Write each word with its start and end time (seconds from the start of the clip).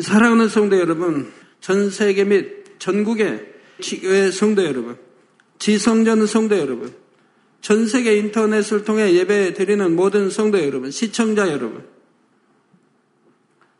사랑하는 0.00 0.48
성도 0.48 0.78
여러분, 0.78 1.30
전 1.60 1.90
세계 1.90 2.24
및 2.24 2.78
전국의 2.78 3.52
성도 4.32 4.64
여러분, 4.64 4.96
지성전 5.58 6.26
성도 6.26 6.58
여러분, 6.58 6.94
전 7.60 7.86
세계 7.86 8.16
인터넷을 8.16 8.84
통해 8.84 9.12
예배 9.12 9.54
드리는 9.54 9.94
모든 9.94 10.30
성도 10.30 10.62
여러분, 10.64 10.90
시청자 10.90 11.48
여러분, 11.48 11.84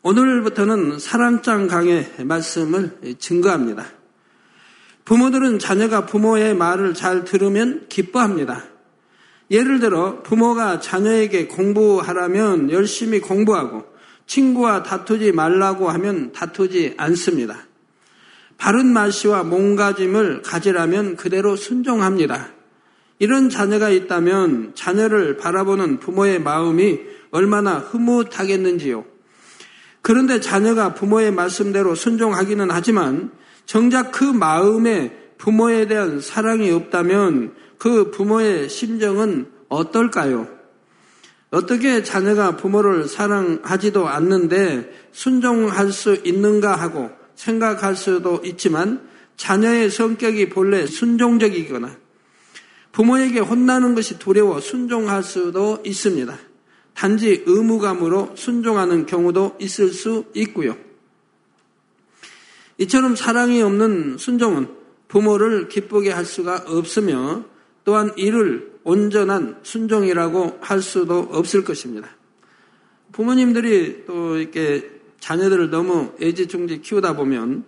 오늘부터는 0.02 0.98
사랑장 0.98 1.66
강의 1.66 2.06
말씀을 2.18 3.16
증거합니다. 3.18 3.86
부모들은 5.04 5.58
자녀가 5.58 6.06
부모의 6.06 6.54
말을 6.54 6.94
잘 6.94 7.24
들으면 7.24 7.86
기뻐합니다. 7.88 8.64
예를 9.50 9.80
들어 9.80 10.22
부모가 10.22 10.80
자녀에게 10.80 11.48
공부하라면 11.48 12.70
열심히 12.70 13.20
공부하고 13.20 13.89
친구와 14.30 14.84
다투지 14.84 15.32
말라고 15.32 15.90
하면 15.90 16.30
다투지 16.30 16.94
않습니다. 16.96 17.66
바른 18.58 18.86
말씨와 18.86 19.42
몸가짐을 19.42 20.42
가지라면 20.42 21.16
그대로 21.16 21.56
순종합니다. 21.56 22.50
이런 23.18 23.50
자녀가 23.50 23.90
있다면 23.90 24.72
자녀를 24.76 25.36
바라보는 25.36 25.98
부모의 25.98 26.40
마음이 26.40 27.00
얼마나 27.32 27.78
흐뭇하겠는지요. 27.78 29.04
그런데 30.00 30.38
자녀가 30.38 30.94
부모의 30.94 31.32
말씀대로 31.32 31.96
순종하기는 31.96 32.70
하지만 32.70 33.32
정작 33.66 34.12
그 34.12 34.22
마음에 34.22 35.12
부모에 35.38 35.88
대한 35.88 36.20
사랑이 36.20 36.70
없다면 36.70 37.54
그 37.78 38.12
부모의 38.12 38.68
심정은 38.68 39.50
어떨까요? 39.68 40.59
어떻게 41.50 42.04
자녀가 42.04 42.56
부모를 42.56 43.08
사랑하지도 43.08 44.08
않는데 44.08 45.08
순종할 45.12 45.90
수 45.92 46.14
있는가 46.24 46.76
하고 46.76 47.10
생각할 47.34 47.96
수도 47.96 48.40
있지만 48.44 49.08
자녀의 49.36 49.90
성격이 49.90 50.50
본래 50.50 50.86
순종적이거나 50.86 51.96
부모에게 52.92 53.40
혼나는 53.40 53.94
것이 53.94 54.18
두려워 54.18 54.60
순종할 54.60 55.22
수도 55.22 55.82
있습니다. 55.84 56.38
단지 56.94 57.42
의무감으로 57.46 58.32
순종하는 58.36 59.06
경우도 59.06 59.56
있을 59.60 59.90
수 59.90 60.26
있고요. 60.34 60.76
이처럼 62.78 63.16
사랑이 63.16 63.62
없는 63.62 64.18
순종은 64.18 64.68
부모를 65.08 65.68
기쁘게 65.68 66.10
할 66.10 66.24
수가 66.24 66.64
없으며 66.66 67.44
또한 67.84 68.12
이를 68.16 68.69
온전한 68.84 69.58
순종이라고 69.62 70.58
할 70.60 70.80
수도 70.82 71.28
없을 71.30 71.64
것입니다. 71.64 72.08
부모님들이 73.12 74.04
또 74.06 74.36
이렇게 74.36 74.90
자녀들을 75.20 75.70
너무 75.70 76.12
애지중지 76.20 76.80
키우다 76.80 77.16
보면 77.16 77.64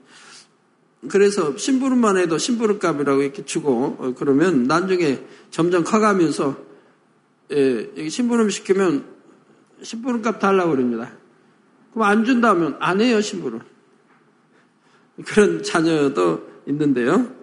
그래서 1.08 1.56
심부름만 1.56 2.16
해도 2.16 2.38
심부름값이라고 2.38 3.22
이렇게 3.22 3.44
주고 3.44 3.96
어, 3.98 4.14
그러면 4.16 4.64
나중에 4.64 5.24
점점 5.50 5.82
커가면서 5.82 6.56
예, 7.50 8.08
심부름 8.08 8.50
시키면 8.50 9.04
심부름값 9.82 10.38
달라고 10.38 10.70
그럽니다. 10.70 11.12
그럼 11.92 12.08
안 12.08 12.24
준다면 12.24 12.76
안 12.78 13.00
해요 13.00 13.20
심부름. 13.20 13.60
그런 15.26 15.62
자녀도 15.62 16.48
있는데요. 16.66 17.41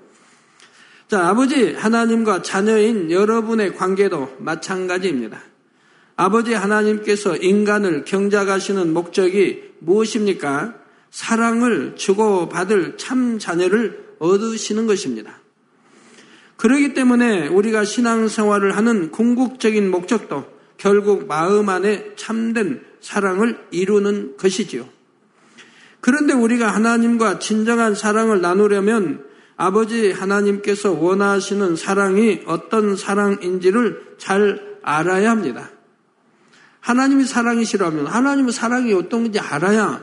자, 1.09 1.27
아버지 1.27 1.73
하나님과 1.73 2.43
자녀인 2.43 3.09
여러분의 3.09 3.75
관계도 3.75 4.35
마찬가지입니다. 4.37 5.41
아버지 6.15 6.53
하나님께서 6.53 7.35
인간을 7.35 8.05
경작하시는 8.05 8.93
목적이 8.93 9.71
무엇입니까? 9.79 10.75
사랑을 11.09 11.95
주고받을 11.95 12.97
참 12.97 13.39
자녀를 13.39 14.17
얻으시는 14.19 14.85
것입니다. 14.85 15.41
그러기 16.57 16.93
때문에 16.93 17.47
우리가 17.47 17.85
신앙생활을 17.85 18.77
하는 18.77 19.09
궁극적인 19.09 19.89
목적도 19.89 20.45
결국 20.77 21.25
마음 21.25 21.69
안에 21.69 22.11
참된 22.17 22.83
사랑을 23.01 23.57
이루는 23.71 24.37
것이지요. 24.37 24.87
그런데 26.01 26.33
우리가 26.33 26.69
하나님과 26.69 27.39
진정한 27.39 27.95
사랑을 27.95 28.41
나누려면 28.41 29.27
아버지 29.61 30.13
하나님께서 30.13 30.93
원하시는 30.93 31.75
사랑이 31.75 32.43
어떤 32.45 32.95
사랑인지를 32.95 34.15
잘 34.17 34.77
알아야 34.81 35.31
합니다. 35.31 35.69
하나님이 36.79 37.25
사랑이시라면 37.25 38.07
하나님의 38.07 38.53
사랑이 38.53 38.93
어떤 38.93 39.23
건지 39.23 39.37
알아야 39.37 40.01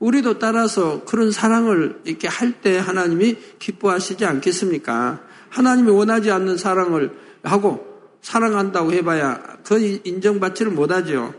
우리도 0.00 0.40
따라서 0.40 1.04
그런 1.04 1.30
사랑을 1.30 2.00
이렇게 2.02 2.26
할 2.26 2.60
때 2.60 2.78
하나님이 2.78 3.36
기뻐하시지 3.60 4.24
않겠습니까? 4.24 5.20
하나님이 5.50 5.92
원하지 5.92 6.32
않는 6.32 6.56
사랑을 6.56 7.16
하고 7.44 7.86
사랑한다고 8.22 8.92
해봐야 8.92 9.40
그 9.62 10.00
인정받지를 10.02 10.72
못하죠. 10.72 11.32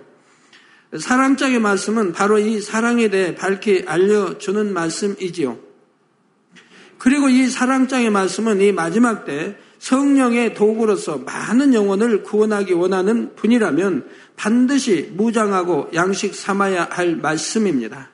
사랑장의 0.98 1.60
말씀은 1.60 2.14
바로 2.14 2.40
이 2.40 2.62
사랑에 2.62 3.10
대해 3.10 3.36
밝히 3.36 3.84
알려주는 3.86 4.72
말씀이지요. 4.72 5.67
그리고 7.08 7.30
이 7.30 7.48
사랑장의 7.48 8.10
말씀은 8.10 8.60
이 8.60 8.74
마지막 8.74 9.24
때 9.24 9.56
성령의 9.80 10.54
도구로서 10.56 11.20
많은 11.20 11.74
영혼을 11.74 12.22
구원하기 12.22 12.74
원하는 12.74 13.34
분이라면 13.34 14.10
반드시 14.36 15.14
무장하고 15.16 15.88
양식 15.94 16.36
삼아야 16.36 16.90
할 16.92 17.16
말씀입니다. 17.16 18.10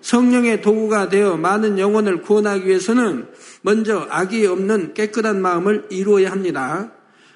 성령의 0.00 0.62
도구가 0.62 1.10
되어 1.10 1.36
많은 1.36 1.78
영혼을 1.78 2.22
구원하기 2.22 2.66
위해서는 2.66 3.28
먼저 3.60 4.06
악이 4.08 4.46
없는 4.46 4.94
깨끗한 4.94 5.42
마음을 5.42 5.84
이루어야 5.90 6.32
합니다. 6.32 6.92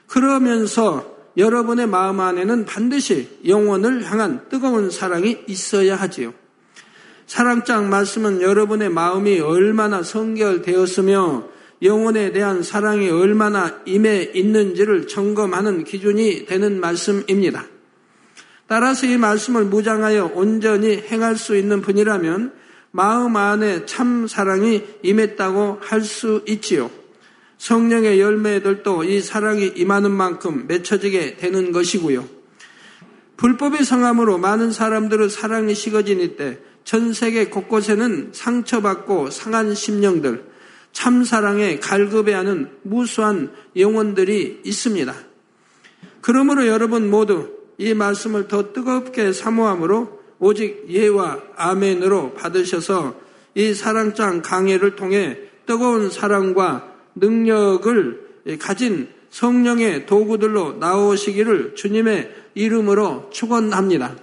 그러면서 0.06 1.14
여러분의 1.36 1.88
마음 1.88 2.20
안에는 2.20 2.64
반드시 2.64 3.28
영혼을 3.46 4.10
향한 4.10 4.48
뜨거운 4.48 4.88
사랑이 4.88 5.42
있어야 5.46 5.96
하지요. 5.96 6.32
사랑장 7.26 7.88
말씀은 7.88 8.42
여러분의 8.42 8.90
마음이 8.90 9.40
얼마나 9.40 10.02
성결되었으며 10.02 11.48
영혼에 11.82 12.32
대한 12.32 12.62
사랑이 12.62 13.10
얼마나 13.10 13.80
임해 13.84 14.32
있는지를 14.34 15.06
점검하는 15.06 15.84
기준이 15.84 16.46
되는 16.46 16.80
말씀입니다. 16.80 17.66
따라서 18.66 19.06
이 19.06 19.16
말씀을 19.16 19.64
무장하여 19.64 20.32
온전히 20.34 20.96
행할 20.96 21.36
수 21.36 21.56
있는 21.56 21.82
분이라면 21.82 22.52
마음 22.90 23.36
안에 23.36 23.86
참 23.86 24.26
사랑이 24.26 24.84
임했다고 25.02 25.78
할 25.80 26.02
수 26.02 26.42
있지요. 26.46 26.90
성령의 27.58 28.20
열매들도 28.20 29.04
이 29.04 29.20
사랑이 29.20 29.72
임하는 29.74 30.10
만큼 30.10 30.66
맺혀지게 30.68 31.36
되는 31.36 31.72
것이고요. 31.72 32.28
불법의 33.36 33.84
성함으로 33.84 34.38
많은 34.38 34.70
사람들의 34.70 35.30
사랑이 35.30 35.74
식어진 35.74 36.20
이때 36.20 36.58
전 36.84 37.12
세계 37.12 37.46
곳곳에는 37.46 38.30
상처받고 38.32 39.30
상한 39.30 39.74
심령들, 39.74 40.44
참사랑에 40.92 41.78
갈급해하는 41.78 42.70
무수한 42.82 43.50
영혼들이 43.76 44.60
있습니다. 44.64 45.14
그러므로 46.20 46.66
여러분 46.66 47.10
모두 47.10 47.50
이 47.78 47.92
말씀을 47.94 48.48
더 48.48 48.72
뜨겁게 48.72 49.32
사모함으로 49.32 50.20
오직 50.38 50.86
예와 50.88 51.40
아멘으로 51.56 52.34
받으셔서 52.34 53.16
이 53.54 53.72
사랑장 53.74 54.42
강해를 54.42 54.96
통해 54.96 55.38
뜨거운 55.66 56.10
사랑과 56.10 56.92
능력을 57.14 58.56
가진 58.60 59.08
성령의 59.30 60.06
도구들로 60.06 60.74
나오시기를 60.74 61.74
주님의 61.74 62.34
이름으로 62.54 63.30
축원합니다. 63.32 64.16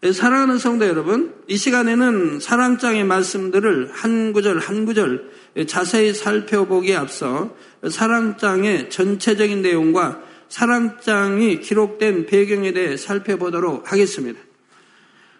사랑하는 0.00 0.58
성도 0.58 0.86
여러분, 0.86 1.34
이 1.48 1.56
시간에는 1.56 2.38
사랑장의 2.38 3.02
말씀들을 3.02 3.90
한 3.92 4.32
구절 4.32 4.60
한 4.60 4.84
구절 4.84 5.28
자세히 5.66 6.14
살펴보기에 6.14 6.94
앞서 6.94 7.56
사랑장의 7.88 8.90
전체적인 8.90 9.60
내용과 9.62 10.22
사랑장이 10.48 11.58
기록된 11.60 12.26
배경에 12.26 12.72
대해 12.72 12.96
살펴보도록 12.96 13.90
하겠습니다. 13.90 14.38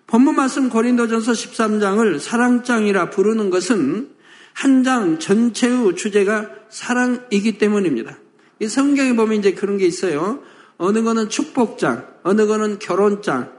본문 0.09 0.35
말씀 0.35 0.71
고린도전서 0.71 1.33
13장을 1.33 2.19
사랑장이라 2.19 3.11
부르는 3.11 3.51
것은 3.51 4.11
한 4.55 4.83
장 4.83 5.21
전체의 5.21 5.95
주제가 5.95 6.51
사랑이기 6.69 7.59
때문입니다. 7.59 8.19
이 8.59 8.67
성경에 8.67 9.15
보면 9.15 9.39
이제 9.39 9.55
그런 9.55 9.79
게 9.79 9.87
있어요. 9.87 10.43
어느 10.79 11.05
거는 11.05 11.29
축복장, 11.29 12.09
어느 12.25 12.45
거는 12.49 12.81
결혼장, 12.81 13.58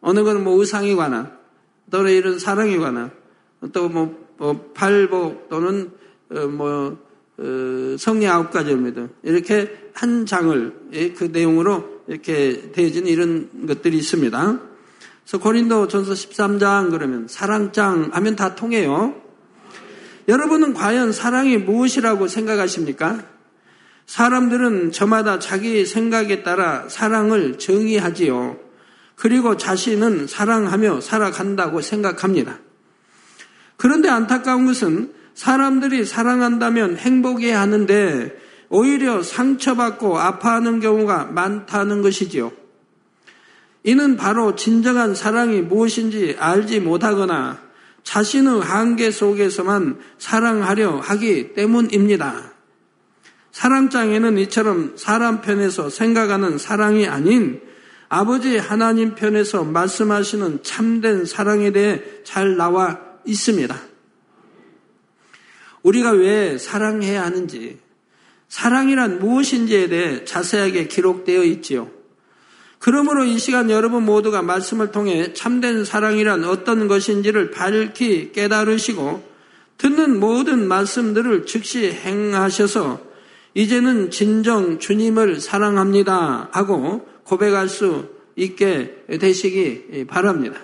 어느 0.00 0.22
거는 0.22 0.44
뭐 0.44 0.58
의상에 0.58 0.94
관한, 0.94 1.36
또는 1.90 2.12
이런 2.12 2.38
사랑에 2.38 2.76
관한, 2.76 3.10
또뭐 3.72 4.28
뭐 4.36 4.70
팔복 4.74 5.48
또는 5.48 5.90
어, 6.30 6.46
뭐 6.46 6.98
어, 7.38 7.96
성리 7.98 8.26
아홉 8.26 8.50
가지입니다. 8.50 9.08
이렇게 9.22 9.90
한 9.94 10.26
장을 10.26 10.74
예, 10.92 11.12
그 11.12 11.24
내용으로 11.24 12.02
이렇게 12.08 12.72
되어진 12.72 13.06
이런 13.06 13.66
것들이 13.66 13.96
있습니다. 13.96 14.60
그래서 15.22 15.38
고린도 15.38 15.88
전서 15.88 16.12
13장 16.12 16.90
그러면 16.90 17.28
사랑장 17.28 18.10
하면 18.12 18.36
다 18.36 18.54
통해요. 18.54 19.14
여러분은 20.26 20.74
과연 20.74 21.12
사랑이 21.12 21.58
무엇이라고 21.58 22.28
생각하십니까? 22.28 23.24
사람들은 24.06 24.92
저마다 24.92 25.38
자기 25.38 25.84
생각에 25.84 26.42
따라 26.42 26.88
사랑을 26.88 27.58
정의하지요. 27.58 28.67
그리고 29.18 29.56
자신은 29.56 30.28
사랑하며 30.28 31.00
살아간다고 31.00 31.80
생각합니다. 31.80 32.60
그런데 33.76 34.08
안타까운 34.08 34.64
것은 34.66 35.12
사람들이 35.34 36.04
사랑한다면 36.04 36.96
행복해야 36.96 37.60
하는데 37.60 38.36
오히려 38.68 39.22
상처받고 39.22 40.18
아파하는 40.18 40.80
경우가 40.80 41.26
많다는 41.26 42.02
것이지요. 42.02 42.52
이는 43.82 44.16
바로 44.16 44.54
진정한 44.54 45.14
사랑이 45.14 45.62
무엇인지 45.62 46.36
알지 46.38 46.80
못하거나 46.80 47.60
자신의 48.04 48.60
한계 48.60 49.10
속에서만 49.10 49.98
사랑하려 50.18 50.98
하기 50.98 51.54
때문입니다. 51.54 52.52
사랑장에는 53.50 54.38
이처럼 54.38 54.92
사람 54.96 55.40
편에서 55.40 55.90
생각하는 55.90 56.58
사랑이 56.58 57.06
아닌 57.08 57.67
아버지 58.08 58.56
하나님 58.56 59.14
편에서 59.14 59.64
말씀하시는 59.64 60.62
참된 60.62 61.24
사랑에 61.26 61.72
대해 61.72 62.02
잘 62.24 62.56
나와 62.56 62.98
있습니다. 63.26 63.76
우리가 65.82 66.12
왜 66.12 66.56
사랑해야 66.58 67.22
하는지, 67.22 67.78
사랑이란 68.48 69.18
무엇인지에 69.18 69.88
대해 69.88 70.24
자세하게 70.24 70.88
기록되어 70.88 71.44
있지요. 71.44 71.90
그러므로 72.78 73.24
이 73.24 73.38
시간 73.38 73.70
여러분 73.70 74.04
모두가 74.04 74.40
말씀을 74.42 74.90
통해 74.90 75.32
참된 75.34 75.84
사랑이란 75.84 76.44
어떤 76.44 76.88
것인지를 76.88 77.50
밝히 77.50 78.32
깨달으시고 78.32 79.28
듣는 79.78 80.18
모든 80.18 80.66
말씀들을 80.66 81.44
즉시 81.46 81.90
행하셔서 81.92 83.00
이제는 83.54 84.10
진정 84.10 84.78
주님을 84.78 85.40
사랑합니다 85.40 86.48
하고 86.52 87.06
고백할 87.28 87.68
수 87.68 88.08
있게 88.36 89.04
되시기 89.20 90.06
바랍니다. 90.08 90.58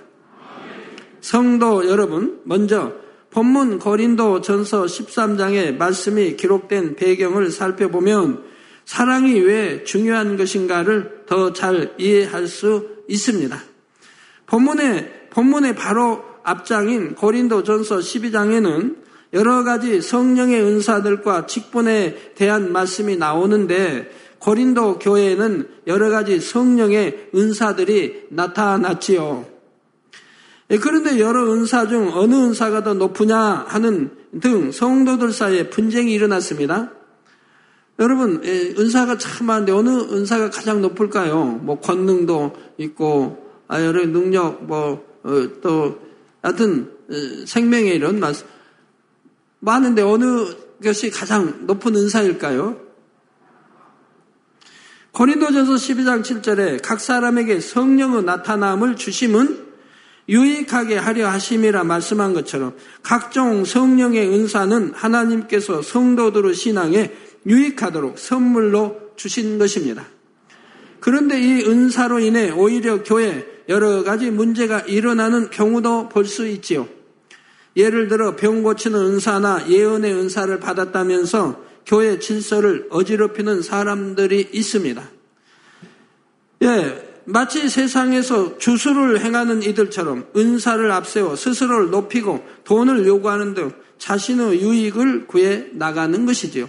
성도 1.20 1.86
여러분, 1.88 2.40
먼저 2.44 2.92
본문 3.30 3.78
고린도 3.78 4.40
전서 4.40 4.84
13장의 4.84 5.76
말씀이 5.76 6.36
기록된 6.36 6.96
배경을 6.96 7.50
살펴보면 7.50 8.44
사랑이 8.84 9.40
왜 9.40 9.84
중요한 9.84 10.36
것인가를 10.36 11.24
더 11.26 11.52
잘 11.52 11.94
이해할 11.98 12.46
수 12.46 12.88
있습니다. 13.08 13.58
본문의, 14.46 15.28
본문의 15.30 15.74
바로 15.74 16.22
앞장인 16.44 17.14
고린도 17.14 17.64
전서 17.64 17.98
12장에는 17.98 18.96
여러 19.32 19.64
가지 19.64 20.00
성령의 20.00 20.62
은사들과 20.62 21.46
직분에 21.46 22.32
대한 22.36 22.72
말씀이 22.72 23.16
나오는데 23.16 24.10
고린도 24.44 24.98
교회에는 24.98 25.68
여러 25.86 26.10
가지 26.10 26.38
성령의 26.38 27.30
은사들이 27.34 28.26
나타났지요. 28.28 29.46
예, 30.70 30.78
그런데 30.78 31.18
여러 31.18 31.50
은사 31.50 31.88
중 31.88 32.10
어느 32.12 32.34
은사가 32.34 32.82
더 32.82 32.92
높으냐 32.92 33.38
하는 33.66 34.10
등 34.42 34.70
성도들 34.70 35.32
사이에 35.32 35.70
분쟁이 35.70 36.12
일어났습니다. 36.12 36.92
여러분, 37.98 38.42
예, 38.44 38.74
은사가 38.78 39.16
참 39.16 39.46
많은데 39.46 39.72
어느 39.72 39.88
은사가 39.88 40.50
가장 40.50 40.82
높을까요? 40.82 41.44
뭐 41.62 41.80
권능도 41.80 42.52
있고, 42.76 43.42
아, 43.66 43.82
여러 43.82 44.04
능력, 44.04 44.64
뭐, 44.64 45.06
어, 45.22 45.48
또, 45.62 45.98
하여튼, 46.42 46.90
어, 47.08 47.46
생명의 47.46 47.94
이런. 47.94 48.20
많은데 49.60 50.02
어느 50.02 50.24
것이 50.82 51.08
가장 51.10 51.66
높은 51.66 51.96
은사일까요? 51.96 52.83
고린도전서 55.14 55.74
12장 55.74 56.22
7절에 56.22 56.80
각 56.82 56.98
사람에게 56.98 57.60
성령의 57.60 58.24
나타남을 58.24 58.96
주심은 58.96 59.64
유익하게 60.28 60.96
하려 60.96 61.28
하심이라 61.28 61.84
말씀한 61.84 62.34
것처럼 62.34 62.74
각종 63.04 63.64
성령의 63.64 64.28
은사는 64.28 64.92
하나님께서 64.92 65.82
성도들의 65.82 66.54
신앙에 66.54 67.12
유익하도록 67.46 68.18
선물로 68.18 69.12
주신 69.14 69.58
것입니다. 69.58 70.04
그런데 70.98 71.40
이 71.40 71.62
은사로 71.64 72.18
인해 72.18 72.50
오히려 72.50 73.04
교회 73.04 73.46
여러 73.68 74.02
가지 74.02 74.32
문제가 74.32 74.80
일어나는 74.80 75.50
경우도 75.50 76.08
볼 76.08 76.24
수 76.24 76.48
있지요. 76.48 76.88
예를 77.76 78.08
들어 78.08 78.34
병 78.34 78.64
고치는 78.64 78.98
은사나 78.98 79.68
예언의 79.68 80.12
은사를 80.12 80.58
받았다면서 80.58 81.73
교회 81.86 82.18
질서를 82.18 82.86
어지럽히는 82.90 83.62
사람들이 83.62 84.48
있습니다. 84.52 85.10
예, 86.62 87.20
마치 87.24 87.68
세상에서 87.68 88.58
주술을 88.58 89.20
행하는 89.20 89.62
이들처럼 89.62 90.26
은사를 90.36 90.90
앞세워 90.90 91.36
스스로를 91.36 91.90
높이고 91.90 92.44
돈을 92.64 93.06
요구하는 93.06 93.54
등 93.54 93.72
자신의 93.98 94.60
유익을 94.60 95.26
구해 95.26 95.66
나가는 95.72 96.26
것이지요. 96.26 96.68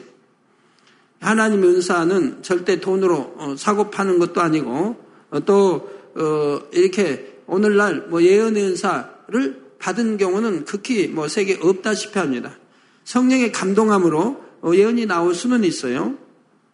하나님의 1.20 1.70
은사는 1.70 2.44
절대 2.44 2.80
돈으로 2.80 3.36
어, 3.38 3.56
사고 3.58 3.90
파는 3.90 4.20
것도 4.20 4.42
아니고 4.42 4.98
어, 5.32 5.40
또 5.46 5.90
어, 6.16 6.62
이렇게 6.72 7.40
오늘날 7.48 8.08
뭐 8.10 8.22
예언의 8.22 8.64
은사를 8.64 9.66
받은 9.80 10.18
경우는 10.18 10.66
극히 10.66 11.08
뭐 11.08 11.28
세계 11.28 11.58
없다시피 11.62 12.18
합니다. 12.20 12.58
성령의 13.04 13.52
감동함으로 13.52 14.45
예언이 14.74 15.06
나올 15.06 15.36
수는 15.36 15.64
있어요. 15.64 16.18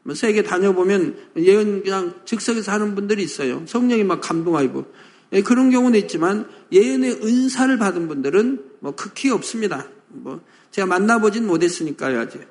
뭐 0.03 0.15
세계 0.15 0.43
다녀보면 0.43 1.17
예언 1.37 1.83
그냥 1.83 2.13
즉석에서 2.25 2.71
하는 2.71 2.95
분들이 2.95 3.23
있어요. 3.23 3.63
성령이 3.65 4.03
막 4.03 4.21
감동하고 4.21 4.85
예, 5.33 5.41
그런 5.41 5.69
경우는 5.69 5.99
있지만 6.01 6.47
예언의 6.71 7.21
은사를 7.23 7.77
받은 7.77 8.07
분들은 8.07 8.63
뭐 8.79 8.91
극히 8.93 9.29
없습니다. 9.29 9.87
뭐 10.07 10.41
제가 10.71 10.87
만나보진 10.87 11.47
못했으니까요 11.47 12.19
아직. 12.19 12.47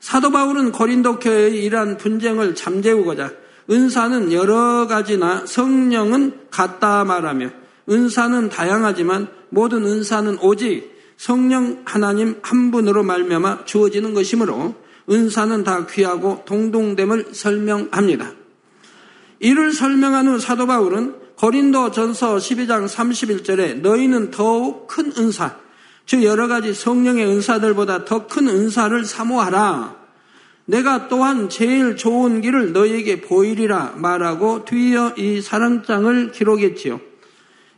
사도 0.00 0.30
바울은 0.30 0.72
고린도 0.72 1.18
교회의 1.18 1.64
이러한 1.64 1.96
분쟁을 1.96 2.54
잠재우고자 2.54 3.32
은사는 3.70 4.32
여러 4.32 4.86
가지나 4.86 5.46
성령은 5.46 6.50
같다 6.50 7.04
말하며 7.04 7.50
은사는 7.88 8.50
다양하지만 8.50 9.28
모든 9.48 9.84
은사는 9.84 10.38
오직 10.40 10.93
성령 11.16 11.82
하나님 11.84 12.38
한 12.42 12.70
분으로 12.70 13.02
말미암아 13.02 13.64
주어지는 13.64 14.14
것이므로 14.14 14.74
은사는 15.10 15.64
다 15.64 15.86
귀하고 15.86 16.42
동동됨을 16.46 17.28
설명합니다. 17.32 18.32
이를 19.40 19.72
설명한 19.72 20.28
후 20.28 20.38
사도 20.38 20.66
바울은 20.66 21.16
고린도 21.36 21.90
전서 21.90 22.36
12장 22.36 22.88
31절에 22.88 23.80
너희는 23.80 24.30
더욱 24.30 24.86
큰 24.86 25.12
은사, 25.18 25.56
즉 26.06 26.22
여러 26.22 26.48
가지 26.48 26.72
성령의 26.72 27.26
은사들보다 27.26 28.04
더 28.04 28.26
큰 28.26 28.48
은사를 28.48 29.04
사모하라. 29.04 30.04
내가 30.66 31.08
또한 31.08 31.50
제일 31.50 31.96
좋은 31.96 32.40
길을 32.40 32.72
너희에게 32.72 33.20
보이리라 33.20 33.94
말하고 33.96 34.64
뒤이어 34.64 35.14
이 35.18 35.42
사랑장을 35.42 36.32
기록했지요. 36.32 37.00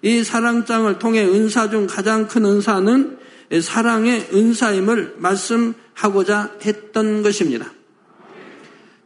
이 0.02 0.22
사랑장을 0.22 0.98
통해 0.98 1.24
은사 1.24 1.70
중 1.70 1.86
가장 1.88 2.28
큰 2.28 2.44
은사는 2.44 3.18
사랑의 3.62 4.28
은사임을 4.32 5.16
말씀하고자 5.18 6.58
했던 6.64 7.22
것입니다. 7.22 7.72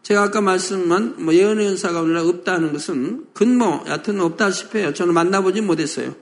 제가 0.03 0.25
아까 0.25 0.41
말씀한 0.41 1.25
뭐 1.25 1.35
예언의 1.35 1.69
은사가 1.69 2.01
오늘날 2.01 2.25
없다는 2.27 2.73
것은 2.73 3.27
근뭐 3.35 3.85
여하튼 3.87 4.21
없다시피 4.21 4.79
해요. 4.79 4.93
저는 4.93 5.15
만나보지 5.15 5.61
못했어요. 5.61 6.15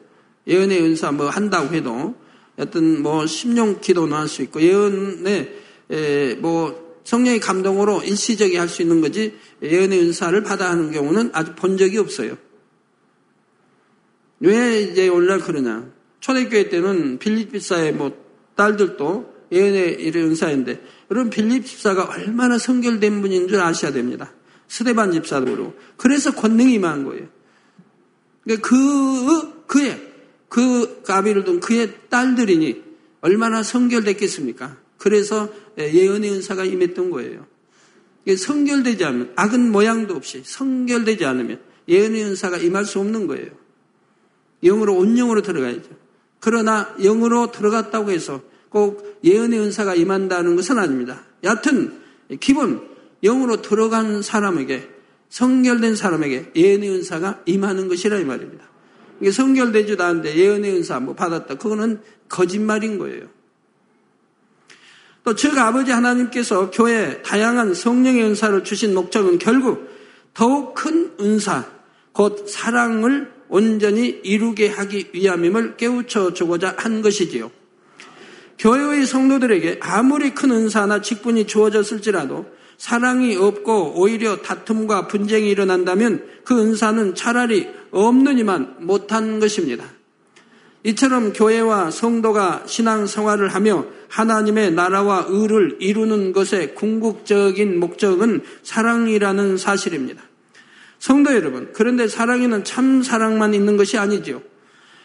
예언의 0.47 0.83
은사 0.83 1.13
뭐 1.13 1.29
한다고 1.29 1.75
해도 1.75 2.15
여하튼 2.59 3.03
뭐 3.03 3.27
심령 3.27 3.81
기도는 3.81 4.17
할 4.17 4.29
수 4.29 4.43
있고 4.43 4.61
예언의 4.61 5.53
뭐 6.41 7.01
성령의 7.05 7.41
감동으로 7.41 8.03
일시적이 8.03 8.57
할 8.57 8.69
수 8.69 8.83
있는 8.83 9.01
거지 9.01 9.39
예언의 9.63 10.01
은사를 10.01 10.43
받아 10.43 10.69
하는 10.69 10.91
경우는 10.91 11.31
아직 11.33 11.55
본 11.57 11.79
적이 11.79 11.99
없어요. 11.99 12.37
왜 14.41 14.83
이제 14.83 15.09
오늘날 15.09 15.39
그러냐? 15.39 15.91
초대교회 16.21 16.69
때는 16.69 17.19
빌립 17.19 17.53
집사의 17.53 17.95
뭐 17.95 18.17
딸들도 18.57 19.35
예언의 19.53 19.95
이런 20.01 20.25
은사인데 20.25 20.83
여러분 21.11 21.31
빌립 21.31 21.65
집사가 21.65 22.09
얼마나 22.09 22.59
성결된 22.59 23.21
분인 23.23 23.49
줄 23.49 23.61
아셔야 23.61 23.93
됩니다. 23.93 24.33
스데반 24.67 25.13
집사도 25.13 25.75
그래서 25.97 26.35
권능이 26.35 26.75
임한 26.75 27.05
거예요. 27.05 27.29
그러니까 28.45 28.69
그 28.69 29.67
그의 29.67 30.13
그 30.49 31.03
가비를 31.03 31.45
둔 31.45 31.61
그의 31.61 31.95
딸들이니 32.09 32.83
얼마나 33.21 33.63
성결됐겠습니까? 33.63 34.77
그래서 34.99 35.49
예언의 35.79 36.33
은사가 36.33 36.65
임했던 36.65 37.11
거예요. 37.11 37.47
성결되지 38.37 39.05
않으면 39.05 39.33
악은 39.37 39.73
모양도 39.73 40.15
없이 40.15 40.43
성결되지 40.45 41.25
않으면 41.25 41.61
예언의 41.89 42.25
은사가 42.25 42.59
임할 42.59 42.85
수 42.85 42.99
없는 43.01 43.27
거예요. 43.27 43.51
영으로 44.63 44.97
온영으로 44.97 45.41
들어가야죠. 45.41 46.08
그러나 46.41 46.95
영으로 47.01 47.51
들어갔다고 47.51 48.11
해서 48.11 48.41
꼭 48.69 49.21
예언의 49.25 49.59
은사가 49.61 49.95
임한다는 49.95 50.57
것은 50.57 50.79
아닙니다. 50.79 51.23
여하튼 51.43 52.01
기본 52.41 52.87
영으로 53.23 53.63
들어간 53.63 54.23
사람에게 54.23 54.89
성결된 55.31 55.97
사람에게 55.97 56.53
예언의 56.55 56.91
은사가 56.91 57.43
임하는 57.47 57.89
것이라 57.89 58.19
이 58.19 58.25
말입니다. 58.25 58.69
이게 59.21 59.31
성결되지도 59.31 60.03
않는데 60.03 60.37
예언의 60.37 60.77
은사 60.77 61.01
뭐 61.01 61.15
받았다. 61.15 61.57
그거는 61.57 62.01
거짓말인 62.29 62.99
거예요. 62.99 63.27
또 65.25 65.35
즉 65.35 65.59
아버지 65.59 65.91
하나님께서 65.91 66.71
교회에 66.71 67.23
다양한 67.23 67.75
성령의 67.75 68.23
은사를 68.25 68.65
주신 68.65 68.95
목적은 68.95 69.39
결국 69.39 69.89
더욱 70.33 70.75
큰 70.75 71.13
은사, 71.21 71.67
곧 72.13 72.49
사랑을 72.49 73.31
온전히 73.49 74.21
이루게 74.23 74.69
하기 74.69 75.11
위함임을 75.13 75.77
깨우쳐 75.77 76.35
주고자 76.35 76.75
한 76.77 77.03
것이지요. 77.03 77.51
교회의 78.59 79.07
성도들에게 79.07 79.79
아무리 79.81 80.35
큰 80.35 80.51
은사나 80.51 81.01
직분이 81.01 81.47
주어졌을지라도 81.47 82.47
사랑이 82.77 83.37
없고 83.37 83.95
오히려 83.97 84.37
다툼과 84.37 85.09
분쟁이 85.09 85.51
일어난다면 85.51 86.25
그 86.45 86.61
은사는 86.61 87.15
차라리 87.15 87.69
없느니만 87.91 88.77
못한 88.81 89.41
것입니다. 89.41 89.85
이처럼 90.85 91.33
교회와 91.33 91.91
성도가 91.91 92.63
신앙 92.67 93.07
생활을 93.07 93.49
하며 93.49 93.85
하나님의 94.09 94.73
나라와 94.73 95.27
의를 95.29 95.77
이루는 95.81 96.33
것의 96.33 96.75
궁극적인 96.75 97.79
목적은 97.79 98.43
사랑이라는 98.63 99.57
사실입니다. 99.57 100.23
성도 100.99 101.35
여러분, 101.35 101.71
그런데 101.73 102.09
사랑에는 102.09 102.65
참 102.65 103.03
사랑만 103.03 103.55
있는 103.55 103.77
것이 103.77 103.99
아니지요. 103.99 104.43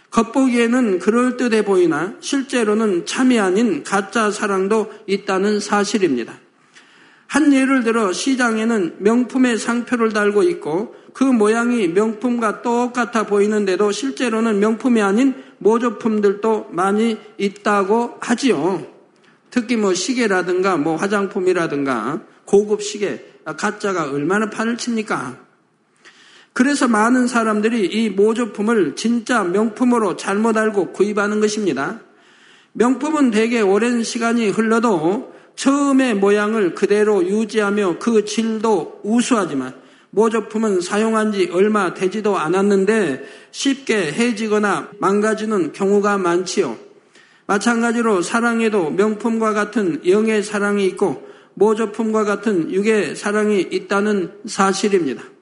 겉보기에는 0.09 0.99
그럴듯해 0.99 1.65
보이나 1.65 2.15
실제로는 2.19 3.05
참이 3.05 3.39
아닌 3.39 3.83
가짜 3.83 4.29
사랑도 4.31 4.91
있다는 5.07 5.59
사실입니다. 5.59 6.33
한 7.27 7.51
예를 7.51 7.83
들어 7.83 8.13
시장에는 8.13 8.97
명품의 8.99 9.57
상표를 9.57 10.13
달고 10.13 10.43
있고 10.43 10.95
그 11.13 11.23
모양이 11.23 11.87
명품과 11.87 12.61
똑같아 12.61 13.23
보이는데도 13.23 13.91
실제로는 13.91 14.59
명품이 14.59 15.01
아닌 15.01 15.33
모조품들도 15.57 16.69
많이 16.71 17.17
있다고 17.37 18.17
하지요. 18.19 18.85
특히 19.49 19.77
뭐 19.77 19.93
시계라든가 19.93 20.77
뭐 20.77 20.95
화장품이라든가 20.95 22.21
고급 22.45 22.83
시계, 22.83 23.33
가짜가 23.45 24.11
얼마나 24.11 24.49
판을 24.49 24.77
칩니까? 24.77 25.42
그래서 26.53 26.87
많은 26.87 27.27
사람들이 27.27 27.85
이 27.87 28.09
모조품을 28.09 28.95
진짜 28.95 29.43
명품으로 29.43 30.15
잘못 30.15 30.55
알고 30.55 30.91
구입하는 30.93 31.39
것입니다. 31.39 31.99
명품은 32.73 33.31
대개 33.31 33.59
오랜 33.61 34.03
시간이 34.03 34.49
흘러도 34.49 35.33
처음의 35.55 36.15
모양을 36.15 36.73
그대로 36.73 37.25
유지하며 37.25 37.97
그 37.99 38.25
질도 38.25 39.01
우수하지만 39.03 39.73
모조품은 40.11 40.81
사용한 40.81 41.31
지 41.31 41.49
얼마 41.51 41.95
되지도 41.95 42.37
않았는데 42.37 43.23
쉽게 43.51 44.11
해지거나 44.13 44.89
망가지는 44.99 45.73
경우가 45.73 46.19
많지요. 46.19 46.77
마찬가지로 47.47 48.21
사랑에도 48.21 48.91
명품과 48.91 49.53
같은 49.53 50.01
영의 50.07 50.43
사랑이 50.43 50.85
있고 50.85 51.27
모조품과 51.55 52.23
같은 52.25 52.71
육의 52.71 53.15
사랑이 53.15 53.61
있다는 53.61 54.31
사실입니다. 54.45 55.32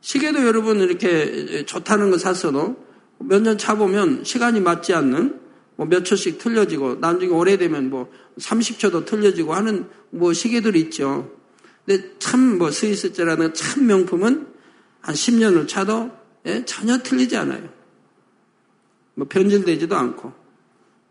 시계도 0.00 0.46
여러분 0.46 0.80
이렇게 0.80 1.64
좋다는 1.64 2.10
거 2.10 2.18
샀어도 2.18 2.76
몇 3.18 3.42
년 3.42 3.58
차보면 3.58 4.24
시간이 4.24 4.60
맞지 4.60 4.94
않는 4.94 5.40
뭐몇 5.76 6.04
초씩 6.04 6.38
틀려지고 6.38 6.96
나중에 6.96 7.32
오래되면 7.32 7.90
뭐 7.90 8.10
30초도 8.38 9.04
틀려지고 9.06 9.54
하는 9.54 9.88
뭐 10.10 10.32
시계들이 10.32 10.80
있죠. 10.82 11.30
근데 11.84 12.14
참 12.18 12.58
뭐 12.58 12.70
스위스제라는 12.70 13.54
참 13.54 13.86
명품은 13.86 14.46
한 15.00 15.14
10년을 15.14 15.66
차도 15.68 16.10
예, 16.46 16.64
전혀 16.64 16.98
틀리지 16.98 17.36
않아요. 17.36 17.68
뭐 19.14 19.26
변질되지도 19.28 19.96
않고. 19.96 20.32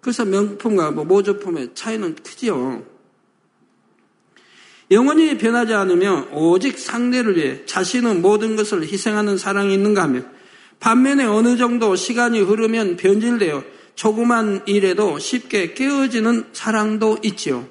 그래서 0.01 0.23
명품과 0.25 0.91
뭐 0.91 1.03
모조품의 1.03 1.71
차이는 1.73 2.15
크지요. 2.15 2.83
영원히 4.89 5.37
변하지 5.37 5.73
않으며 5.73 6.27
오직 6.31 6.79
상대를 6.79 7.35
위해 7.37 7.65
자신의 7.65 8.15
모든 8.15 8.55
것을 8.55 8.83
희생하는 8.83 9.37
사랑이 9.37 9.73
있는가 9.73 10.03
하며 10.03 10.21
반면에 10.79 11.25
어느 11.25 11.57
정도 11.57 11.95
시간이 11.95 12.39
흐르면 12.41 12.97
변질되어 12.97 13.63
조그만 13.95 14.61
일에도 14.65 15.19
쉽게 15.19 15.73
깨어지는 15.73 16.45
사랑도 16.53 17.17
있지요. 17.23 17.67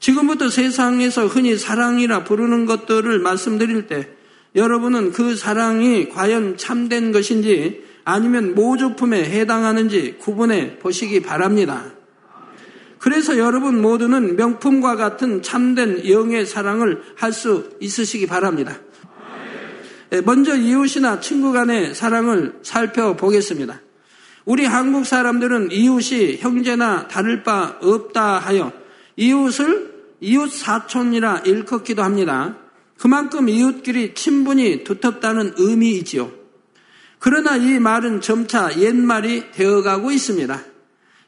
지금부터 0.00 0.48
세상에서 0.48 1.26
흔히 1.26 1.56
사랑이라 1.56 2.24
부르는 2.24 2.66
것들을 2.66 3.20
말씀드릴 3.20 3.86
때 3.86 4.08
여러분은 4.56 5.12
그 5.12 5.36
사랑이 5.36 6.08
과연 6.08 6.56
참된 6.56 7.12
것인지 7.12 7.84
아니면 8.04 8.54
모조품에 8.54 9.24
해당하는지 9.24 10.16
구분해 10.18 10.78
보시기 10.78 11.22
바랍니다. 11.22 11.93
그래서 13.04 13.36
여러분 13.36 13.82
모두는 13.82 14.36
명품과 14.36 14.96
같은 14.96 15.42
참된 15.42 16.08
영의 16.08 16.46
사랑을 16.46 17.02
할 17.16 17.34
수 17.34 17.76
있으시기 17.78 18.26
바랍니다. 18.26 18.78
예, 20.12 20.22
먼저 20.22 20.56
이웃이나 20.56 21.20
친구 21.20 21.52
간의 21.52 21.94
사랑을 21.94 22.54
살펴보겠습니다. 22.62 23.82
우리 24.46 24.64
한국 24.64 25.04
사람들은 25.04 25.70
이웃이 25.70 26.38
형제나 26.38 27.08
다를 27.08 27.42
바 27.42 27.76
없다 27.82 28.38
하여 28.38 28.72
이웃을 29.16 29.92
이웃 30.20 30.50
사촌이라 30.50 31.42
일컫기도 31.44 32.02
합니다. 32.02 32.56
그만큼 32.96 33.50
이웃끼리 33.50 34.14
친분이 34.14 34.84
두텁다는 34.84 35.56
의미이지요. 35.58 36.32
그러나 37.18 37.56
이 37.56 37.78
말은 37.78 38.22
점차 38.22 38.74
옛말이 38.80 39.50
되어가고 39.50 40.10
있습니다. 40.10 40.73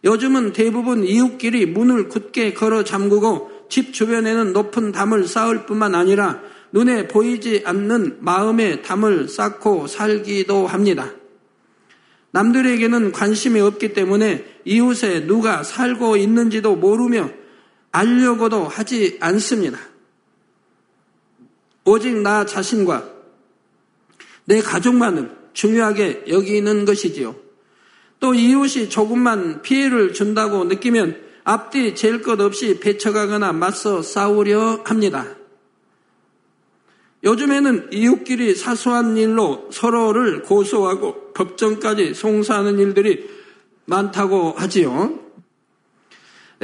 요즘은 0.07 0.53
대부분 0.53 1.05
이웃끼리 1.05 1.67
문을 1.67 2.09
굳게 2.09 2.55
걸어 2.55 2.85
잠그고 2.85 3.67
집 3.69 3.93
주변에는 3.93 4.53
높은 4.53 4.93
담을 4.93 5.27
쌓을 5.27 5.67
뿐만 5.67 5.97
아니라 5.97 6.41
눈에 6.71 7.09
보이지 7.09 7.63
않는 7.65 8.19
마음의 8.21 8.83
담을 8.83 9.29
쌓고 9.29 9.89
살기도 9.89 10.69
합니다. 10.69 11.11
남들에게는 12.31 13.11
관심이 13.11 13.59
없기 13.61 13.95
때문에 13.95 14.45
이웃에 14.65 15.27
누가 15.27 15.65
살고 15.65 16.17
있는지도 16.19 16.77
모르며 16.77 17.29
알려고도 17.91 18.69
하지 18.69 19.17
않습니다. 19.21 19.79
오직 21.85 22.15
나 22.15 22.47
자신과 22.47 23.11
내 24.45 24.61
가족만을 24.61 25.35
중요하게 25.53 26.27
여기는 26.29 26.85
것이지요. 26.85 27.46
또 28.21 28.35
이웃이 28.35 28.89
조금만 28.89 29.63
피해를 29.63 30.13
준다고 30.13 30.65
느끼면 30.65 31.21
앞뒤 31.45 31.95
잴 31.95 32.23
것 32.23 32.41
없이 32.41 32.81
배쳐가거나 32.81 33.53
맞서 33.53 34.03
싸우려 34.03 34.83
합니다. 34.85 35.27
요즘에는 37.23 37.89
이웃끼리 37.93 38.55
사소한 38.55 39.17
일로 39.17 39.69
서로를 39.73 40.43
고소하고 40.43 41.33
법정까지 41.33 42.15
송사하는 42.15 42.79
일들이 42.79 43.29
많다고 43.85 44.53
하지요. 44.57 45.19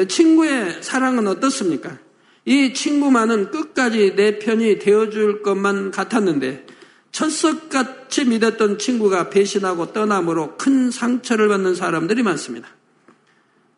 친구의 0.09 0.83
사랑은 0.83 1.27
어떻습니까? 1.27 1.99
이 2.45 2.73
친구만은 2.75 3.51
끝까지 3.51 4.15
내 4.17 4.39
편이 4.39 4.79
되어줄 4.79 5.43
것만 5.43 5.91
같았는데 5.91 6.67
철석같이 7.13 8.25
믿었던 8.25 8.79
친구가 8.79 9.29
배신하고 9.31 9.93
떠남으로 9.93 10.57
큰 10.57 10.91
상처를 10.91 11.49
받는 11.49 11.75
사람들이 11.75 12.23
많습니다. 12.23 12.69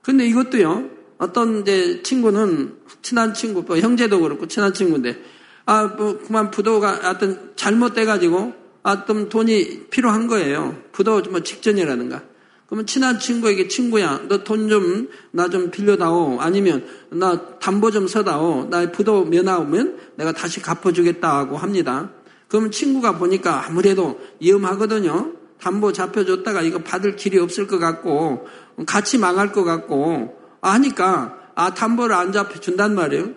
근데 0.02 0.26
이것도요, 0.26 0.88
어떤 1.18 1.60
이제 1.60 2.02
친구는 2.02 2.76
친한 3.02 3.34
친구, 3.34 3.62
뭐 3.62 3.76
형제도 3.78 4.20
그렇고 4.20 4.46
친한 4.46 4.72
친구인데, 4.72 5.20
아, 5.66 5.84
뭐, 5.86 6.18
그만 6.18 6.50
부도가 6.50 7.10
어떤 7.10 7.52
잘못돼가지고, 7.56 8.52
어떤 8.82 9.28
돈이 9.30 9.86
필요한 9.90 10.26
거예요. 10.26 10.76
부도 10.92 11.22
뭐 11.30 11.40
직전이라든가. 11.40 12.22
그러면 12.66 12.86
친한 12.86 13.18
친구에게 13.18 13.66
친구야, 13.68 14.26
너 14.28 14.44
돈 14.44 14.68
좀, 14.68 15.08
나 15.30 15.48
좀 15.48 15.70
빌려다오. 15.70 16.38
아니면, 16.40 16.86
나 17.10 17.58
담보 17.58 17.90
좀 17.90 18.06
서다오. 18.06 18.68
나 18.68 18.90
부도 18.92 19.24
면하면 19.24 19.98
내가 20.16 20.32
다시 20.32 20.60
갚아주겠다 20.60 21.48
고 21.48 21.56
합니다. 21.56 22.10
그러면 22.54 22.70
친구가 22.70 23.18
보니까 23.18 23.66
아무래도 23.66 24.20
위험하거든요. 24.40 25.32
담보 25.58 25.92
잡혀줬다가 25.92 26.62
이거 26.62 26.78
받을 26.78 27.16
길이 27.16 27.36
없을 27.36 27.66
것 27.66 27.80
같고 27.80 28.46
같이 28.86 29.18
망할 29.18 29.50
것 29.50 29.64
같고 29.64 30.38
하니까 30.60 31.50
아 31.56 31.74
담보를 31.74 32.14
안 32.14 32.30
잡혀준단 32.30 32.94
말이에요. 32.94 33.32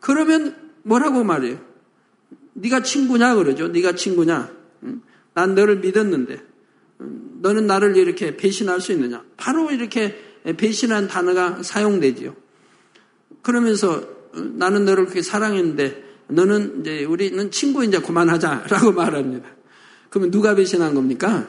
그러면 0.00 0.56
뭐라고 0.82 1.24
말해요? 1.24 1.58
네가 2.54 2.82
친구냐 2.82 3.34
그러죠. 3.34 3.68
네가 3.68 3.96
친구냐? 3.96 4.50
난 5.34 5.54
너를 5.54 5.80
믿었는데 5.80 6.40
너는 7.42 7.66
나를 7.66 7.98
이렇게 7.98 8.34
배신할 8.38 8.80
수 8.80 8.92
있느냐? 8.92 9.22
바로 9.36 9.72
이렇게 9.72 10.18
배신한 10.56 11.08
단어가 11.08 11.62
사용되지요. 11.62 12.34
그러면서 13.42 13.96
어, 14.34 14.40
나는 14.54 14.86
너를 14.86 15.04
그렇게 15.04 15.20
사랑했는데 15.20 16.02
너는 16.28 16.80
이제 16.80 17.04
우리는 17.04 17.50
친구 17.50 17.84
이제 17.84 17.98
그만하자라고 17.98 18.92
말합니다. 18.92 19.48
그러면 20.10 20.30
누가 20.30 20.54
배신한 20.54 20.94
겁니까? 20.94 21.46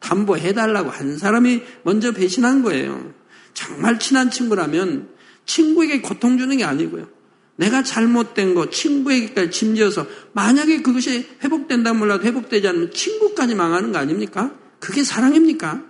담보해달라고 0.00 0.90
한 0.90 1.16
사람이 1.18 1.62
먼저 1.82 2.12
배신한 2.12 2.62
거예요. 2.62 3.12
정말 3.54 3.98
친한 3.98 4.30
친구라면 4.30 5.08
친구에게 5.46 6.00
고통 6.00 6.38
주는 6.38 6.56
게 6.56 6.64
아니고요. 6.64 7.08
내가 7.56 7.82
잘못된 7.82 8.54
거 8.54 8.68
친구에게까지 8.68 9.50
짐지어서 9.50 10.06
만약에 10.32 10.82
그것이 10.82 11.26
회복된다 11.42 11.94
몰라도 11.94 12.24
회복되지 12.24 12.68
않으면 12.68 12.90
친구까지 12.92 13.54
망하는 13.54 13.92
거 13.92 13.98
아닙니까? 13.98 14.52
그게 14.78 15.02
사랑입니까? 15.02 15.82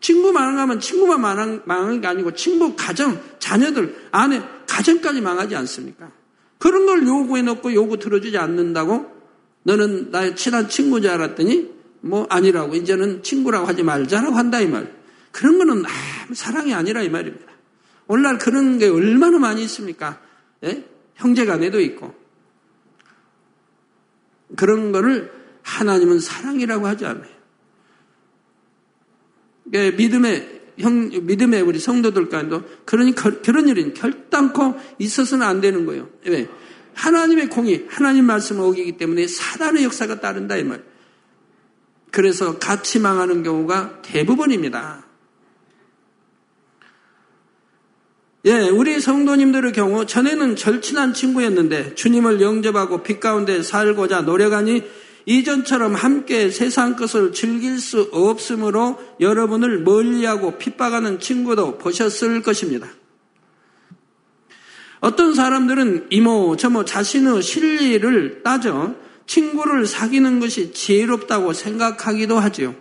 친구 0.00 0.32
망하면 0.32 0.80
친구만 0.80 1.62
망하는 1.64 2.00
게 2.00 2.06
아니고 2.06 2.34
친구 2.34 2.76
가정, 2.76 3.20
자녀들, 3.38 4.08
아내, 4.12 4.42
가정까지 4.68 5.22
망하지 5.22 5.56
않습니까? 5.56 6.12
그런 6.58 6.86
걸 6.86 7.06
요구해 7.06 7.42
놓고 7.42 7.74
요구 7.74 7.98
들어주지 7.98 8.38
않는다고 8.38 9.14
너는 9.64 10.10
나의 10.10 10.36
친한 10.36 10.68
친구인 10.68 11.02
줄 11.02 11.10
알았더니 11.10 11.76
뭐 12.00 12.26
아니라고 12.30 12.74
이제는 12.76 13.22
친구라고 13.22 13.66
하지 13.66 13.82
말자라고 13.82 14.34
한다 14.36 14.60
이 14.60 14.66
말. 14.68 14.94
그런 15.32 15.58
거는 15.58 15.84
아, 15.84 15.88
사랑이 16.32 16.72
아니라 16.72 17.02
이 17.02 17.10
말입니다. 17.10 17.46
오늘날 18.06 18.38
그런 18.38 18.78
게 18.78 18.88
얼마나 18.88 19.38
많이 19.38 19.62
있습니까? 19.64 20.20
예? 20.64 20.84
형제간에도 21.16 21.80
있고. 21.80 22.14
그런 24.56 24.92
거를 24.92 25.32
하나님은 25.62 26.20
사랑이라고 26.20 26.86
하지 26.86 27.04
않아요. 27.06 27.36
그러니까 29.68 29.96
믿음의 29.96 30.55
형, 30.78 31.10
믿음의 31.10 31.62
우리 31.62 31.78
성도들 31.78 32.28
간도 32.28 32.62
그러니 32.84 33.14
그런 33.14 33.68
일은 33.68 33.94
결단코 33.94 34.74
있어서는 34.98 35.46
안 35.46 35.60
되는 35.60 35.86
거예요. 35.86 36.08
왜? 36.26 36.48
하나님의 36.94 37.48
공이 37.48 37.84
하나님 37.88 38.24
말씀을 38.24 38.64
어기기 38.64 38.96
때문에 38.96 39.26
사단의 39.26 39.84
역사가 39.84 40.20
따른다 40.20 40.56
이 40.56 40.64
말. 40.64 40.82
그래서 42.10 42.58
같이 42.58 42.98
망하는 42.98 43.42
경우가 43.42 44.00
대부분입니다. 44.02 45.04
예, 48.46 48.68
우리 48.68 49.00
성도님들의 49.00 49.72
경우 49.72 50.06
전에는 50.06 50.54
절친한 50.54 51.14
친구였는데 51.14 51.96
주님을 51.96 52.40
영접하고 52.40 53.02
빛 53.02 53.18
가운데 53.18 53.60
살고자 53.62 54.22
노력하니 54.22 54.84
이전처럼 55.26 55.94
함께 55.94 56.50
세상 56.50 56.94
것을 56.94 57.32
즐길 57.32 57.80
수 57.80 58.08
없으므로 58.12 58.98
여러분을 59.20 59.80
멀리하고 59.80 60.56
핍박하는 60.56 61.18
친구도 61.18 61.78
보셨을 61.78 62.42
것입니다. 62.42 62.88
어떤 65.00 65.34
사람들은 65.34 66.06
이모 66.10 66.56
저모 66.56 66.84
자신의 66.84 67.42
실리를 67.42 68.42
따져 68.44 68.94
친구를 69.26 69.86
사귀는 69.86 70.38
것이 70.38 70.72
지혜롭다고 70.72 71.52
생각하기도 71.52 72.38
하지요. 72.38 72.74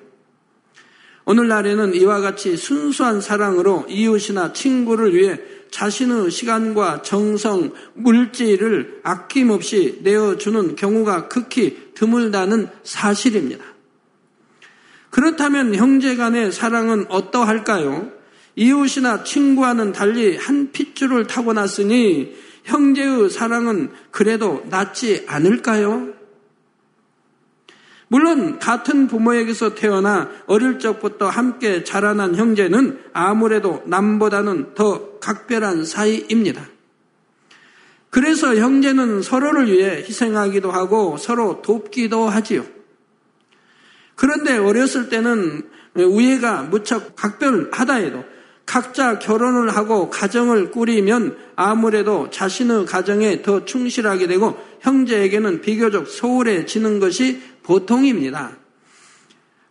오늘날에는 1.26 1.96
이와 1.96 2.22
같이 2.22 2.56
순수한 2.56 3.20
사랑으로 3.20 3.88
이웃이나 3.90 4.54
친구를 4.54 5.16
위해 5.16 5.40
자신의 5.72 6.30
시간과 6.30 7.02
정성, 7.02 7.74
물질을 7.96 9.02
아낌없이 9.04 10.00
내어주는 10.04 10.76
경우가 10.76 11.28
극히 11.28 11.85
드물다는 11.96 12.70
사실입니다. 12.84 13.64
그렇다면 15.10 15.76
형제 15.76 16.16
간의 16.16 16.52
사랑은 16.52 17.06
어떠할까요? 17.10 18.12
이웃이나 18.56 19.24
친구와는 19.24 19.92
달리 19.92 20.38
한 20.38 20.72
핏줄을 20.72 21.28
타고 21.28 21.54
났으니 21.54 22.36
형제의 22.64 23.30
사랑은 23.30 23.92
그래도 24.12 24.64
낫지 24.70 25.26
않을까요? 25.28 26.14
물론 28.08 28.60
같은 28.60 29.08
부모에게서 29.08 29.76
태어나 29.76 30.30
어릴 30.46 30.80
적부터 30.80 31.28
함께 31.28 31.84
자라난 31.84 32.36
형제는 32.36 33.00
아무래도 33.14 33.84
남보다는 33.86 34.76
더 34.76 35.20
각별한 35.20 35.86
사이입니다. 35.86 36.75
그래서 38.16 38.56
형제는 38.56 39.22
서로를 39.22 39.70
위해 39.70 39.98
희생하기도 39.98 40.72
하고 40.72 41.18
서로 41.18 41.62
돕기도 41.62 42.30
하지요. 42.30 42.64
그런데 44.16 44.58
어렸을 44.58 45.10
때는 45.10 45.64
우애가 45.96 46.62
무척 46.62 47.18
각별하다 47.18 47.94
해도 47.96 48.24
각자 48.66 49.20
결혼을 49.20 49.76
하고 49.76 50.10
가정을 50.10 50.72
꾸리면 50.72 51.36
아무래도 51.58 52.30
자신의 52.30 52.86
가정에 52.86 53.42
더 53.42 53.66
충실하게 53.66 54.28
되고 54.28 54.58
형제에게는 54.80 55.60
비교적 55.60 56.08
소홀해지는 56.08 57.02
것이 57.02 57.42
보통입니다. 57.64 58.52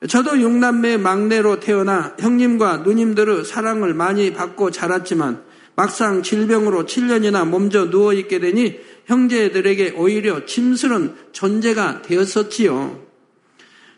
저도 0.06 0.38
육남매 0.38 0.98
막내로 0.98 1.60
태어나 1.60 2.14
형님과 2.20 2.82
누님들의 2.84 3.46
사랑을 3.46 3.94
많이 3.94 4.34
받고 4.34 4.70
자랐지만 4.70 5.53
막상 5.76 6.22
질병으로 6.22 6.84
7년이나 6.84 7.46
몸져 7.46 7.86
누워있게 7.86 8.38
되니 8.38 8.78
형제들에게 9.06 9.94
오히려 9.96 10.44
짐스런 10.46 11.16
존재가 11.32 12.02
되었었지요. 12.02 13.02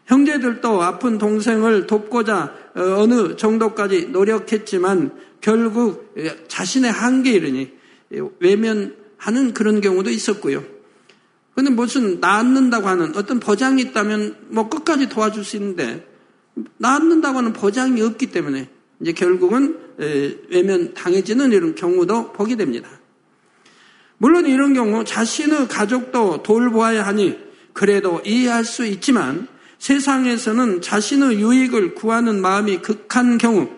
형제들도 0.07 0.83
아픈 0.83 1.19
동생을 1.19 1.87
돕고자 1.87 2.55
어, 2.75 2.81
어느 2.99 3.37
정도까지 3.37 4.09
노력했지만 4.09 5.13
결국 5.41 6.15
자신의 6.49 6.91
한계에 6.91 7.35
이르니 7.35 7.73
외면하는 8.41 9.53
그런 9.55 9.81
경우도 9.81 10.11
있었고요. 10.11 10.65
근데 11.55 11.71
무슨 11.71 12.21
낳는다고 12.21 12.87
하는 12.87 13.17
어떤 13.17 13.41
보장이 13.41 13.81
있다면 13.83 14.37
뭐 14.49 14.69
끝까지 14.69 15.09
도와줄 15.09 15.45
수 15.45 15.57
있는데 15.57 16.07
낳는다고 16.77 17.39
하는 17.39 17.53
보장이 17.53 18.01
없기 18.03 18.31
때문에 18.31 18.69
이제 19.01 19.13
결국은 19.13 19.86
외면 19.99 20.95
당해지는 20.95 21.53
이런 21.53 21.75
경우도 21.75 22.33
보게 22.33 22.57
됩니다. 22.57 22.89
물론 24.19 24.47
이런 24.47 24.75
경우 24.75 25.05
자신의 25.05 25.69
가족도 25.69 26.43
돌보아야 26.43 27.07
하니 27.07 27.39
그래도 27.73 28.21
이해할 28.25 28.65
수 28.65 28.87
있지만 28.87 29.49
세상에서는 29.79 30.81
자신의 30.81 31.41
유익을 31.41 31.95
구하는 31.95 32.41
마음이 32.41 32.79
극한 32.79 33.37
경우 33.37 33.69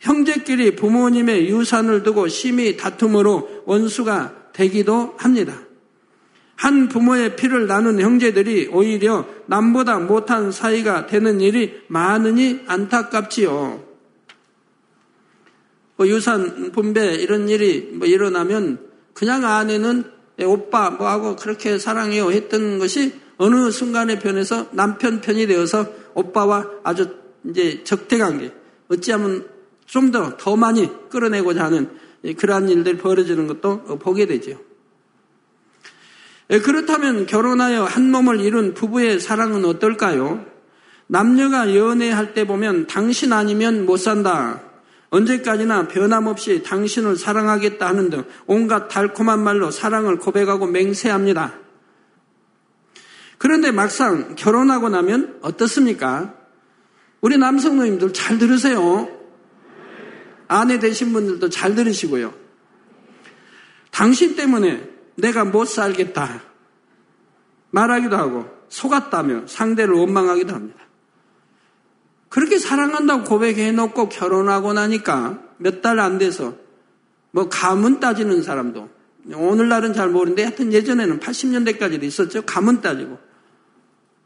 형제끼리 0.00 0.76
부모님의 0.76 1.48
유산을 1.48 2.02
두고 2.02 2.28
심히 2.28 2.76
다툼으로 2.76 3.62
원수가 3.64 4.50
되기도 4.52 5.14
합니다. 5.16 5.58
한 6.54 6.88
부모의 6.88 7.36
피를 7.36 7.66
나눈 7.66 8.00
형제들이 8.00 8.68
오히려 8.72 9.26
남보다 9.46 9.98
못한 10.00 10.52
사이가 10.52 11.06
되는 11.06 11.40
일이 11.40 11.80
많으니 11.86 12.60
안타깝지요. 12.66 13.87
뭐 15.98 16.06
유산 16.06 16.70
분배 16.70 17.16
이런 17.16 17.48
일이 17.48 17.90
뭐 17.92 18.06
일어나면 18.06 18.78
그냥 19.12 19.44
아내는 19.44 20.04
오빠 20.44 20.90
뭐 20.90 21.08
하고 21.08 21.34
그렇게 21.34 21.76
사랑해요 21.76 22.30
했던 22.30 22.78
것이 22.78 23.12
어느 23.36 23.70
순간에 23.72 24.20
변해서 24.20 24.68
남편 24.70 25.20
편이 25.20 25.48
되어서 25.48 25.86
오빠와 26.14 26.70
아주 26.84 27.16
이제 27.44 27.82
적대 27.82 28.16
관계 28.16 28.52
어찌하면 28.88 29.48
좀 29.86 30.12
더더 30.12 30.36
더 30.36 30.56
많이 30.56 30.88
끌어내고자 31.10 31.64
하는 31.64 31.90
그러한 32.36 32.68
일들이 32.68 32.96
벌어지는 32.96 33.48
것도 33.48 33.98
보게 33.98 34.26
되죠. 34.26 34.60
예, 36.50 36.60
그렇다면 36.60 37.26
결혼하여 37.26 37.84
한 37.84 38.10
몸을 38.10 38.40
이룬 38.40 38.74
부부의 38.74 39.18
사랑은 39.18 39.64
어떨까요? 39.64 40.46
남녀가 41.08 41.74
연애할 41.74 42.34
때 42.34 42.46
보면 42.46 42.86
당신 42.86 43.32
아니면 43.32 43.84
못 43.84 43.96
산다. 43.96 44.67
언제까지나 45.10 45.88
변함없이 45.88 46.62
당신을 46.62 47.16
사랑하겠다 47.16 47.86
하는 47.86 48.10
등 48.10 48.24
온갖 48.46 48.88
달콤한 48.88 49.42
말로 49.42 49.70
사랑을 49.70 50.18
고백하고 50.18 50.66
맹세합니다. 50.66 51.54
그런데 53.38 53.70
막상 53.70 54.34
결혼하고 54.34 54.88
나면 54.88 55.38
어떻습니까? 55.42 56.34
우리 57.20 57.38
남성 57.38 57.76
노님들 57.76 58.12
잘 58.12 58.38
들으세요. 58.38 59.08
아내 60.48 60.78
되신 60.78 61.12
분들도 61.12 61.48
잘 61.50 61.74
들으시고요. 61.74 62.34
당신 63.90 64.36
때문에 64.36 64.88
내가 65.16 65.44
못 65.44 65.66
살겠다. 65.66 66.42
말하기도 67.70 68.16
하고 68.16 68.46
속았다며 68.68 69.46
상대를 69.46 69.94
원망하기도 69.94 70.54
합니다. 70.54 70.87
그렇게 72.28 72.58
사랑한다고 72.58 73.24
고백해 73.24 73.72
놓고 73.72 74.08
결혼하고 74.08 74.72
나니까 74.72 75.42
몇 75.58 75.80
달 75.82 75.98
안 76.00 76.18
돼서 76.18 76.54
뭐 77.30 77.48
가문 77.48 78.00
따지는 78.00 78.42
사람도 78.42 78.88
오늘날은 79.34 79.92
잘 79.92 80.08
모르는데 80.08 80.44
하여튼 80.44 80.72
예전에는 80.72 81.20
80년대까지도 81.20 82.02
있었죠. 82.04 82.42
가문 82.42 82.80
따지고 82.80 83.18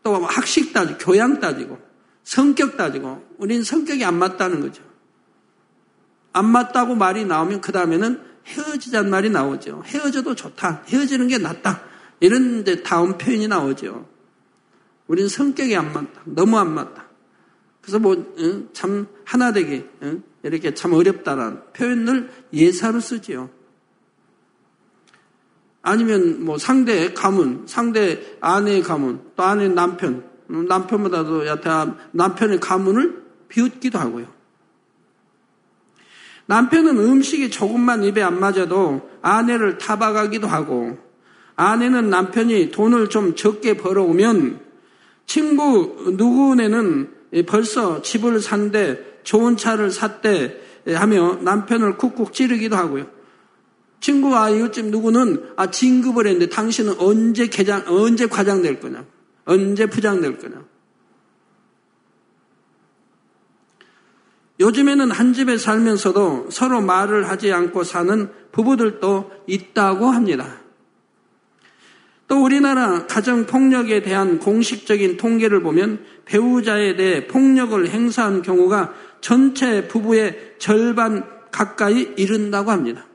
또 0.03 0.15
학식 0.17 0.73
따지고 0.73 0.99
교양 0.99 1.41
따지고 1.41 1.79
성격 2.25 2.77
따지고 2.77 3.23
우리는 3.39 3.65
성격이 3.65 4.05
안 4.05 4.19
맞다는 4.19 4.61
거죠. 4.61 4.83
안 6.33 6.47
맞다고 6.47 6.95
말이 6.95 7.25
나오면 7.25 7.61
그 7.61 7.73
다음에는 7.73 8.21
헤어지자는 8.47 9.11
말이 9.11 9.31
나오죠. 9.31 9.83
헤어져도 9.87 10.35
좋다. 10.35 10.83
헤어지는 10.89 11.29
게 11.29 11.39
낫다. 11.39 11.83
이런 12.21 12.61
이제 12.61 12.83
다음 12.83 13.19
표현이 13.19 13.49
나오죠. 13.49 14.09
우리는 15.07 15.29
성격이 15.29 15.77
안 15.77 15.93
맞다. 15.93 16.23
너무 16.25 16.59
안 16.59 16.73
맞다. 16.75 17.02
그래서 17.83 17.99
뭐참 17.99 19.07
하나 19.25 19.53
되기 19.53 19.85
이렇게 20.43 20.73
참 20.73 20.93
어렵다라는 20.95 21.61
표현을 21.73 22.31
예사로 22.53 23.01
쓰지요. 23.01 23.51
아니면 25.83 26.45
뭐 26.45 26.59
상대 26.59 27.13
가문, 27.13 27.65
상대 27.67 28.37
아내의 28.41 28.83
가문, 28.83 29.21
또 29.35 29.43
아내 29.43 29.69
남편, 29.69 30.25
남편보다도 30.47 31.47
여타 31.47 31.97
남편의 32.13 32.61
가문을 32.61 33.23
비웃기도 33.49 33.99
하고요. 33.99 34.27
남편은 36.47 36.99
음식이 36.99 37.51
조금만 37.51 38.05
입에 38.05 38.23
안 38.23 38.39
맞아도 38.39 39.11
아내를 39.23 39.79
타박하기도 39.79 40.47
하고 40.47 40.99
아내는 41.57 42.11
남편이 42.11 42.71
돈을 42.71 43.09
좀 43.09 43.35
적게 43.35 43.77
벌어오면 43.77 44.61
친구 45.27 46.15
누구네는 46.17 47.22
벌써 47.47 48.03
집을 48.03 48.41
산대 48.41 48.99
좋은 49.23 49.57
차를 49.57 49.91
샀대 49.91 50.59
하며 50.87 51.39
남편을 51.41 51.97
쿡쿡 51.97 52.33
찌르기도 52.35 52.77
하고요. 52.77 53.07
친구와 54.01 54.51
이웃집 54.51 54.87
누구는 54.87 55.53
아 55.57 55.71
진급을 55.71 56.27
했는데 56.27 56.49
당신은 56.49 56.99
언제 56.99 57.47
개장 57.47 57.85
언제 57.87 58.27
과장 58.27 58.61
될 58.61 58.81
거냐? 58.81 59.05
언제 59.45 59.87
부장 59.87 60.21
될 60.21 60.39
거냐? 60.39 60.63
요즘에는 64.61 65.11
한 65.11 65.33
집에 65.33 65.57
살면서도 65.57 66.51
서로 66.51 66.81
말을 66.81 67.29
하지 67.29 67.53
않고 67.53 67.85
사는 67.85 68.31
부부들도 68.53 69.31
있다고 69.47 70.07
합니다. 70.07 70.62
또 72.29 72.43
우리나라 72.43 73.07
가정폭력에 73.07 74.03
대한 74.03 74.39
공식적인 74.39 75.17
통계를 75.17 75.63
보면 75.63 76.05
배우자에 76.25 76.97
대해 76.97 77.27
폭력을 77.27 77.89
행사한 77.89 78.43
경우가 78.43 78.95
전체 79.21 79.87
부부의 79.89 80.55
절반 80.59 81.25
가까이 81.51 82.15
이른다고 82.17 82.71
합니다. 82.71 83.07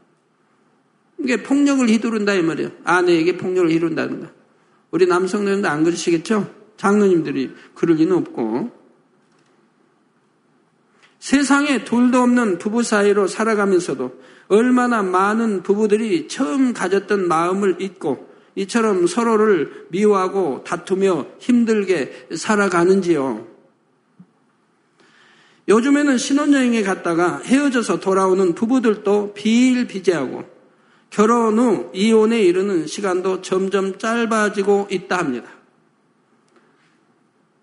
이게 1.20 1.41
폭력을 1.41 1.88
휘두른다 1.88 2.34
이 2.36 2.43
말이에요. 2.43 2.72
아내에게 2.84 3.38
폭력을 3.38 3.70
휘두른다는 3.72 4.22
거. 4.22 4.28
우리 4.91 5.08
남성들도 5.08 5.67
안 5.67 5.84
그러시겠죠? 5.84 6.54
장로님들이 6.78 7.52
그럴 7.74 7.98
리는 7.98 8.15
없고. 8.15 8.72
세상에 11.20 11.84
둘도 11.84 12.20
없는 12.22 12.60
부부 12.60 12.84
사이로 12.84 13.28
살아가면서도 13.28 14.22
얼마나 14.48 15.02
많은 15.02 15.63
부부들이 15.63 16.28
처음 16.28 16.74
가졌던 16.74 17.28
마음을 17.28 17.82
잊고 17.82 18.26
이처럼 18.58 19.06
서로를 19.06 19.86
미워하고 19.89 20.63
다투며 20.63 21.28
힘들게 21.38 22.28
살아가는지요. 22.36 23.46
요즘에는 25.67 26.17
신혼여행에 26.17 26.82
갔다가 26.82 27.39
헤어져서 27.39 28.00
돌아오는 28.00 28.56
부부들도 28.56 29.36
비일비재하고 29.36 30.43
결혼 31.12 31.60
후 31.60 31.91
이혼에 31.93 32.41
이르는 32.41 32.88
시간도 32.88 33.43
점점 33.43 34.00
짧아지고 34.00 34.88
있다 34.89 35.20
합니다. 35.20 35.52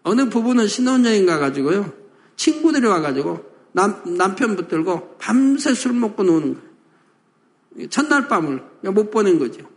어느 0.05 0.29
부부는 0.29 0.69
신혼여행 0.69 1.27
가가지고요. 1.27 1.93
친구들이 2.37 2.87
와가지고 2.87 3.53
남, 3.73 4.17
남편 4.17 4.55
붙들고 4.55 5.17
밤새 5.19 5.75
술 5.75 5.93
먹고 5.95 6.23
노는 6.23 6.55
거예요. 6.55 7.89
첫날 7.89 8.29
밤을 8.29 8.63
못 8.93 9.11
보낸 9.11 9.41
거죠. 9.41 9.74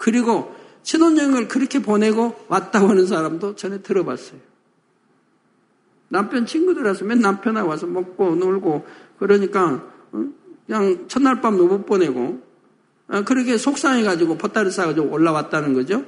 그리고 0.00 0.56
신혼여행을 0.82 1.46
그렇게 1.46 1.82
보내고 1.82 2.46
왔다고 2.48 2.88
하는 2.88 3.06
사람도 3.06 3.54
전에 3.54 3.82
들어봤어요. 3.82 4.40
남편 6.08 6.46
친구들 6.46 6.84
와서 6.84 7.04
맨 7.04 7.20
남편하고 7.20 7.68
와서 7.68 7.86
먹고 7.86 8.34
놀고 8.34 8.86
그러니까 9.18 9.84
어? 10.12 10.24
그냥 10.66 11.06
첫날 11.06 11.42
밤도 11.42 11.66
못 11.66 11.84
보내고 11.84 12.42
어, 13.08 13.22
그렇게 13.24 13.58
속상해가지고 13.58 14.38
보따리 14.38 14.70
싸가지고 14.70 15.10
올라왔다는 15.10 15.74
거죠. 15.74 16.02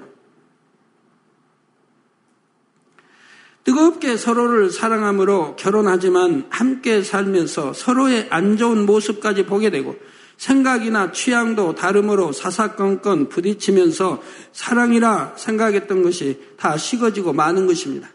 뜨겁게 3.64 4.16
서로를 4.16 4.70
사랑함으로 4.70 5.56
결혼하지만 5.56 6.46
함께 6.48 7.02
살면서 7.02 7.74
서로의 7.74 8.28
안 8.30 8.56
좋은 8.56 8.86
모습까지 8.86 9.44
보게 9.44 9.68
되고 9.70 9.96
생각이나 10.42 11.12
취향도 11.12 11.76
다름으로 11.76 12.32
사사건건 12.32 13.28
부딪히면서 13.28 14.20
사랑이라 14.50 15.34
생각했던 15.36 16.02
것이 16.02 16.40
다 16.56 16.76
식어지고 16.76 17.32
마는 17.32 17.68
것입니다. 17.68 18.08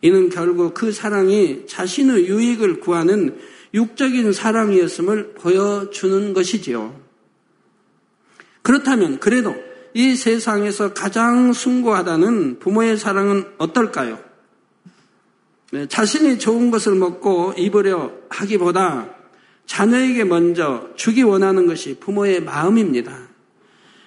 이는 0.00 0.28
결국 0.28 0.74
그 0.74 0.92
사랑이 0.92 1.66
자신의 1.66 2.28
유익을 2.28 2.78
구하는 2.78 3.36
육적인 3.74 4.32
사랑이었음을 4.32 5.34
보여주는 5.34 6.32
것이지요. 6.34 7.00
그렇다면 8.62 9.18
그래도 9.18 9.56
이 9.92 10.14
세상에서 10.14 10.94
가장 10.94 11.52
숭고하다는 11.52 12.60
부모의 12.60 12.96
사랑은 12.96 13.44
어떨까요? 13.58 14.20
네, 15.72 15.88
자신이 15.88 16.38
좋은 16.38 16.70
것을 16.70 16.94
먹고 16.94 17.54
입으려 17.56 18.12
하기보다 18.28 19.15
자녀에게 19.66 20.24
먼저 20.24 20.88
주기 20.96 21.22
원하는 21.22 21.66
것이 21.66 21.98
부모의 21.98 22.42
마음입니다. 22.42 23.28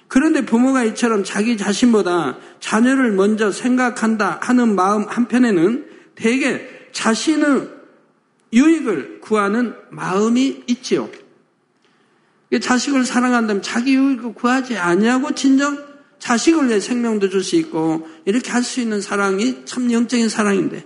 그런데 0.07 0.43
부모가 0.43 0.83
이처럼 0.85 1.23
자기 1.23 1.55
자신보다 1.57 2.37
자녀를 2.59 3.11
먼저 3.11 3.51
생각한다 3.51 4.39
하는 4.41 4.73
마음 4.75 5.03
한편에는 5.03 5.85
대개 6.15 6.61
자신의 6.91 7.69
유익을 8.51 9.21
구하는 9.21 9.75
마음이 9.91 10.63
있지요. 10.67 11.09
자식을 12.59 13.05
사랑한다면 13.05 13.61
자기 13.61 13.93
유익을 13.95 14.33
구하지 14.33 14.77
아니하고 14.77 15.35
진정 15.35 15.77
자식을 16.17 16.67
내 16.67 16.79
생명도 16.79 17.29
줄 17.29 17.43
수 17.43 17.55
있고 17.57 18.07
이렇게 18.25 18.49
할 18.49 18.63
수 18.63 18.81
있는 18.81 19.01
사랑이 19.01 19.65
참 19.65 19.91
영적인 19.91 20.29
사랑인데 20.29 20.85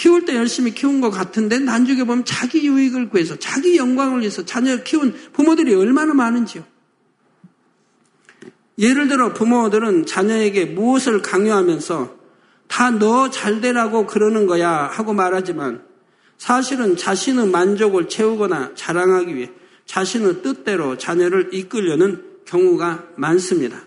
키울 0.00 0.24
때 0.24 0.34
열심히 0.34 0.72
키운 0.72 1.02
것 1.02 1.10
같은데 1.10 1.58
난중에 1.58 2.04
보면 2.04 2.24
자기 2.24 2.66
유익을 2.66 3.10
구해서 3.10 3.36
자기 3.36 3.76
영광을 3.76 4.20
위해서 4.20 4.46
자녀를 4.46 4.82
키운 4.82 5.14
부모들이 5.34 5.74
얼마나 5.74 6.14
많은지요. 6.14 6.64
예를 8.78 9.08
들어 9.08 9.34
부모들은 9.34 10.06
자녀에게 10.06 10.64
무엇을 10.64 11.20
강요하면서 11.20 12.16
다 12.66 12.90
너 12.92 13.28
잘되라고 13.28 14.06
그러는 14.06 14.46
거야 14.46 14.70
하고 14.70 15.12
말하지만 15.12 15.82
사실은 16.38 16.96
자신의 16.96 17.48
만족을 17.48 18.08
채우거나 18.08 18.70
자랑하기 18.74 19.36
위해 19.36 19.50
자신의 19.84 20.40
뜻대로 20.40 20.96
자녀를 20.96 21.50
이끌려는 21.52 22.24
경우가 22.46 23.04
많습니다. 23.16 23.82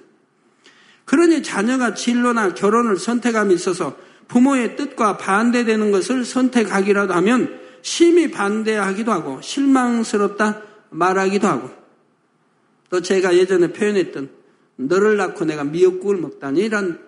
그러니 1.06 1.42
자녀가 1.42 1.96
진로나 1.96 2.54
결혼을 2.54 2.98
선택함에 2.98 3.52
있어서 3.56 3.98
부모의 4.34 4.76
뜻과 4.76 5.18
반대되는 5.18 5.92
것을 5.92 6.26
선택하기라도 6.26 7.14
하면 7.14 7.60
심히 7.84 8.32
반대하기도 8.32 9.12
하고 9.12 9.40
실망스럽다 9.42 10.64
말하기도 10.90 11.48
하고 11.48 11.70
또 12.90 13.02
제가 13.02 13.38
예전에 13.38 13.74
표현했던 13.74 14.32
너를 14.78 15.18
낳고 15.18 15.46
내가 15.46 15.64
미역국을 15.64 16.18
먹다니 16.18 16.62
이런 16.62 17.00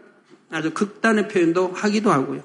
아주 0.52 0.72
극단의 0.72 1.28
표현도 1.28 1.72
하기도 1.74 2.12
하고요. 2.12 2.44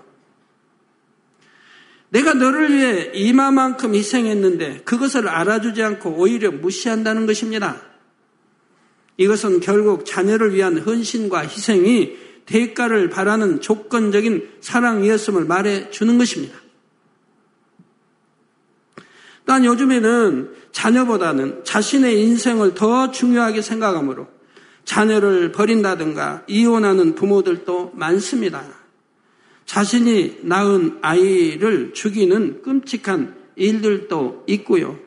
내가 2.08 2.32
너를 2.32 2.72
위해 2.72 3.10
이마만큼 3.12 3.94
희생했는데 3.94 4.80
그것을 4.84 5.28
알아주지 5.28 5.82
않고 5.82 6.14
오히려 6.16 6.50
무시한다는 6.50 7.26
것입니다. 7.26 7.82
이것은 9.18 9.60
결국 9.60 10.06
자녀를 10.06 10.54
위한 10.54 10.78
헌신과 10.78 11.40
희생이 11.40 12.29
대가를 12.50 13.10
바라는 13.10 13.60
조건적인 13.60 14.48
사랑이었음을 14.60 15.44
말해 15.44 15.90
주는 15.90 16.18
것입니다. 16.18 16.58
또한 19.46 19.64
요즘에는 19.64 20.50
자녀보다는 20.72 21.64
자신의 21.64 22.20
인생을 22.20 22.74
더 22.74 23.10
중요하게 23.12 23.62
생각하므로 23.62 24.26
자녀를 24.84 25.52
버린다든가 25.52 26.44
이혼하는 26.48 27.14
부모들도 27.14 27.92
많습니다. 27.94 28.64
자신이 29.64 30.40
낳은 30.42 30.98
아이를 31.02 31.92
죽이는 31.94 32.62
끔찍한 32.62 33.36
일들도 33.54 34.44
있고요. 34.48 34.98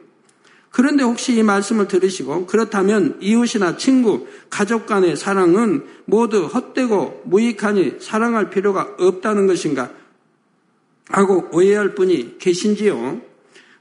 그런데 0.73 1.03
혹시 1.03 1.35
이 1.35 1.43
말씀을 1.43 1.87
들으시고 1.87 2.47
그렇다면 2.47 3.19
이웃이나 3.21 3.77
친구, 3.77 4.25
가족 4.49 4.87
간의 4.87 5.15
사랑은 5.15 5.85
모두 6.05 6.47
헛되고 6.47 7.21
무익하니 7.25 7.97
사랑할 7.99 8.49
필요가 8.49 8.89
없다는 8.97 9.45
것인가? 9.45 9.91
하고 11.09 11.47
오해할 11.51 11.93
분이 11.93 12.39
계신지요? 12.39 13.21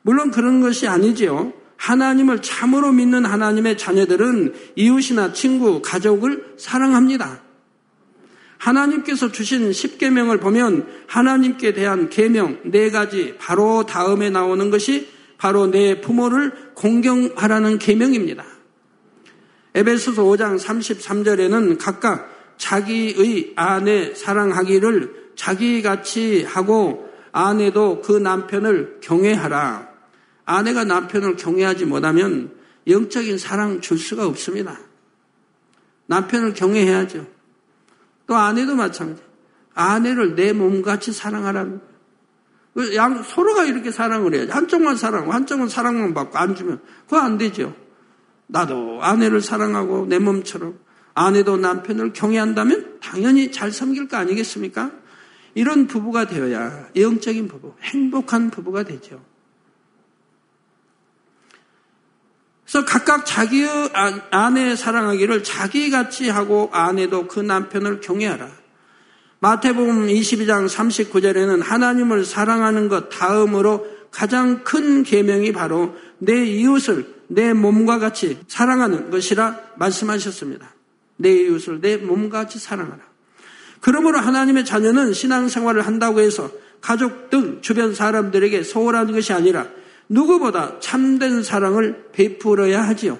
물론 0.02 0.30
그런 0.30 0.60
것이 0.60 0.86
아니지요. 0.86 1.54
하나님을 1.78 2.42
참으로 2.42 2.92
믿는 2.92 3.24
하나님의 3.24 3.78
자녀들은 3.78 4.52
이웃이나 4.76 5.32
친구, 5.32 5.80
가족을 5.80 6.56
사랑합니다. 6.58 7.40
하나님께서 8.58 9.32
주신 9.32 9.72
십계명을 9.72 10.40
보면 10.40 10.86
하나님께 11.06 11.72
대한 11.72 12.10
계명 12.10 12.60
네 12.64 12.90
가지 12.90 13.34
바로 13.38 13.86
다음에 13.86 14.28
나오는 14.28 14.68
것이 14.70 15.08
바로 15.42 15.66
내 15.66 16.00
부모를 16.00 16.52
공경하라는 16.74 17.80
계명입니다. 17.80 18.44
에베소서 19.74 20.22
5장 20.22 20.56
33절에는 20.56 21.78
각각 21.80 22.30
자기의 22.58 23.54
아내 23.56 24.14
사랑하기를 24.14 25.32
자기같이 25.34 26.44
하고 26.44 27.10
아내도 27.32 28.02
그 28.02 28.12
남편을 28.12 29.00
경외하라. 29.00 29.88
아내가 30.44 30.84
남편을 30.84 31.34
경외하지 31.34 31.86
못하면 31.86 32.54
영적인 32.86 33.36
사랑 33.36 33.80
줄 33.80 33.98
수가 33.98 34.24
없습니다. 34.26 34.78
남편을 36.06 36.54
경외해야죠. 36.54 37.26
또 38.28 38.36
아내도 38.36 38.76
마찬가지. 38.76 39.20
아내를 39.74 40.36
내 40.36 40.52
몸같이 40.52 41.10
사랑하라는. 41.10 41.91
양, 42.94 43.22
서로가 43.22 43.64
이렇게 43.64 43.90
사랑을 43.90 44.34
해야지. 44.34 44.50
한쪽만 44.50 44.96
사랑하고 44.96 45.32
한쪽은 45.32 45.68
사랑만 45.68 46.14
받고 46.14 46.38
안 46.38 46.54
주면 46.54 46.80
그거 47.04 47.18
안 47.18 47.36
되죠. 47.36 47.74
나도 48.46 49.02
아내를 49.02 49.40
사랑하고 49.40 50.06
내 50.06 50.18
몸처럼 50.18 50.78
아내도 51.14 51.56
남편을 51.56 52.12
경외한다면 52.12 53.00
당연히 53.00 53.52
잘 53.52 53.70
섬길 53.70 54.08
거 54.08 54.16
아니겠습니까? 54.16 54.90
이런 55.54 55.86
부부가 55.86 56.26
되어야 56.26 56.88
영적인 56.96 57.48
부부, 57.48 57.74
행복한 57.82 58.50
부부가 58.50 58.84
되죠. 58.84 59.22
그래서 62.64 62.86
각각 62.86 63.26
자기의 63.26 63.90
아내 64.30 64.76
사랑하기를 64.76 65.42
자기같이 65.42 66.30
하고 66.30 66.70
아내도 66.72 67.28
그 67.28 67.40
남편을 67.40 68.00
경외하라. 68.00 68.61
마태복음 69.42 70.06
22장 70.06 70.68
39절에는 70.68 71.64
하나님을 71.64 72.24
사랑하는 72.24 72.88
것 72.88 73.08
다음으로 73.08 73.84
가장 74.12 74.62
큰 74.62 75.02
계명이 75.02 75.50
바로 75.50 75.96
내 76.18 76.44
이웃을 76.44 77.12
내 77.26 77.52
몸과 77.52 77.98
같이 77.98 78.38
사랑하는 78.46 79.10
것이라 79.10 79.58
말씀하셨습니다. 79.78 80.72
내 81.16 81.32
이웃을 81.32 81.80
내 81.80 81.96
몸과 81.96 82.42
같이 82.42 82.60
사랑하라. 82.60 83.00
그러므로 83.80 84.20
하나님의 84.20 84.64
자녀는 84.64 85.12
신앙생활을 85.12 85.84
한다고 85.88 86.20
해서 86.20 86.48
가족 86.80 87.28
등 87.28 87.58
주변 87.62 87.96
사람들에게 87.96 88.62
소홀한 88.62 89.10
것이 89.10 89.32
아니라 89.32 89.66
누구보다 90.08 90.78
참된 90.78 91.42
사랑을 91.42 92.04
베풀어야 92.12 92.82
하지요. 92.82 93.18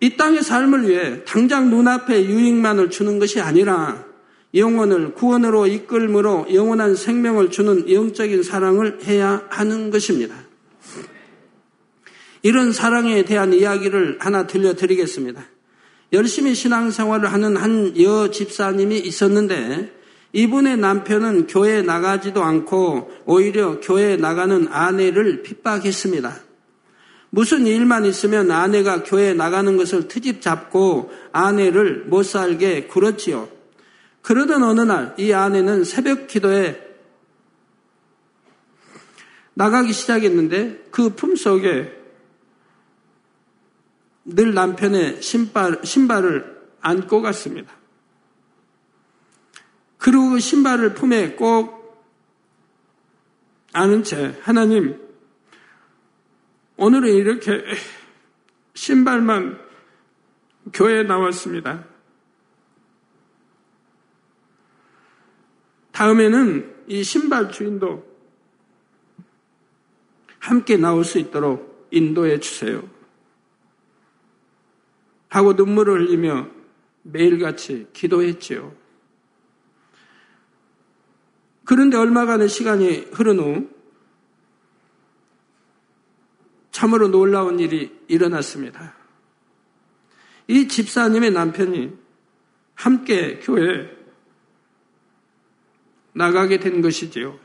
이 0.00 0.16
땅의 0.16 0.42
삶을 0.42 0.88
위해 0.88 1.22
당장 1.26 1.68
눈앞에 1.68 2.24
유익만을 2.24 2.88
주는 2.88 3.18
것이 3.18 3.42
아니라 3.42 4.08
영혼을 4.54 5.14
구원으로 5.14 5.66
이끌므로 5.66 6.46
영원한 6.52 6.96
생명을 6.96 7.50
주는 7.50 7.90
영적인 7.90 8.42
사랑을 8.42 8.98
해야 9.04 9.46
하는 9.50 9.90
것입니다. 9.90 10.34
이런 12.42 12.72
사랑에 12.72 13.24
대한 13.24 13.52
이야기를 13.52 14.18
하나 14.20 14.46
들려드리겠습니다. 14.46 15.44
열심히 16.12 16.54
신앙생활을 16.54 17.32
하는 17.32 17.56
한 17.56 17.94
여 18.00 18.30
집사님이 18.30 18.98
있었는데 18.98 19.92
이분의 20.32 20.76
남편은 20.78 21.46
교회에 21.46 21.82
나가지도 21.82 22.42
않고 22.42 23.10
오히려 23.26 23.80
교회에 23.80 24.16
나가는 24.16 24.68
아내를 24.68 25.42
핍박했습니다. 25.42 26.34
무슨 27.30 27.66
일만 27.66 28.04
있으면 28.06 28.50
아내가 28.50 29.02
교회에 29.04 29.34
나가는 29.34 29.76
것을 29.76 30.08
트집 30.08 30.40
잡고 30.40 31.10
아내를 31.32 32.04
못 32.06 32.24
살게 32.24 32.84
굴었지요. 32.84 33.59
그러던 34.22 34.62
어느 34.62 34.80
날 34.80 35.14
이 35.18 35.32
아내는 35.32 35.84
새벽 35.84 36.26
기도에 36.26 36.88
나가기 39.54 39.92
시작했는데 39.92 40.86
그 40.90 41.10
품속에 41.14 41.98
늘 44.24 44.54
남편의 44.54 45.22
신발, 45.22 45.80
신발을 45.84 46.60
안고 46.80 47.20
갔습니다. 47.20 47.72
그리고 49.98 50.30
그 50.30 50.40
신발을 50.40 50.94
품에 50.94 51.34
꼭 51.34 51.80
아는 53.72 54.02
채 54.02 54.38
하나님 54.42 54.98
오늘은 56.76 57.12
이렇게 57.12 57.62
신발만 58.74 59.60
교회에 60.72 61.02
나왔습니다. 61.02 61.89
다음에는 66.00 66.84
이 66.86 67.04
신발 67.04 67.52
주인도 67.52 68.02
함께 70.38 70.78
나올 70.78 71.04
수 71.04 71.18
있도록 71.18 71.88
인도해 71.90 72.40
주세요. 72.40 72.82
하고 75.28 75.52
눈물을 75.52 76.00
흘리며 76.00 76.48
매일같이 77.02 77.88
기도했지요. 77.92 78.74
그런데 81.66 81.98
얼마간의 81.98 82.48
시간이 82.48 83.08
흐른 83.12 83.38
후 83.38 83.68
참으로 86.70 87.08
놀라운 87.08 87.60
일이 87.60 87.94
일어났습니다. 88.08 88.94
이 90.48 90.66
집사님의 90.66 91.32
남편이 91.32 91.92
함께 92.74 93.38
교회에 93.40 93.99
나가게 96.12 96.58
된 96.58 96.80
것이지요. 96.80 97.38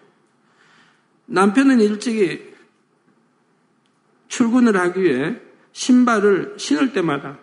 남편은 1.27 1.81
일찍이 1.81 2.53
출근을 4.27 4.77
하기 4.77 5.01
위해 5.01 5.41
신발을 5.71 6.55
신을 6.57 6.93
때마다 6.93 7.39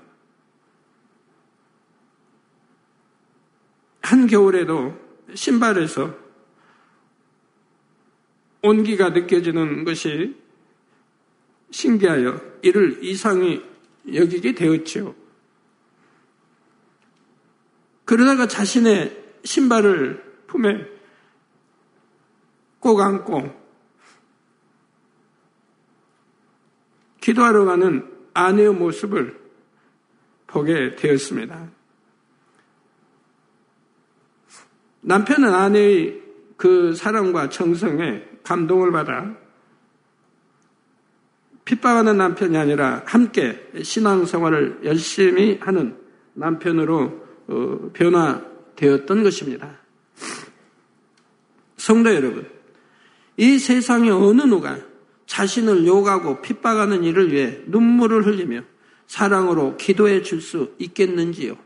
한겨울에도 4.03 5.01
신발에서 5.35 6.15
온기가 8.63 9.11
느껴지는 9.11 9.85
것이 9.85 10.37
신기하여 11.71 12.41
이를 12.63 13.03
이상히 13.03 13.63
여기게 14.13 14.55
되었지요. 14.55 15.15
그러다가 18.05 18.47
자신의 18.47 19.17
신발을 19.45 20.45
품에 20.47 20.87
꼭 22.83 23.01
안고 23.01 23.49
기도하러 27.21 27.65
가는 27.65 28.11
아내의 28.35 28.75
모습을 28.75 29.41
보게 30.49 30.97
되었습니다. 30.97 31.71
남편은 35.03 35.55
아내의 35.55 36.23
그 36.57 36.93
사랑과 36.95 37.49
정성에 37.49 38.25
감동을 38.43 38.91
받아 38.91 39.37
핍박하는 41.65 42.17
남편이 42.17 42.57
아니라 42.57 43.03
함께 43.07 43.71
신앙생활을 43.81 44.81
열심히 44.83 45.59
하는 45.61 45.97
남편으로 46.35 47.23
어, 47.47 47.91
변화되었던 47.93 49.23
것입니다. 49.23 49.79
성도 51.77 52.13
여러분, 52.13 52.62
이 53.37 53.59
세상에 53.59 54.11
어느 54.11 54.43
누가 54.43 54.79
자신을 55.27 55.87
욕하고 55.87 56.43
핍박하는 56.43 57.05
일을 57.05 57.33
위해 57.33 57.61
눈물을 57.67 58.27
흘리며 58.27 58.63
사랑으로 59.07 59.77
기도해 59.77 60.23
줄 60.23 60.41
수 60.41 60.73
있겠는지요? 60.79 61.57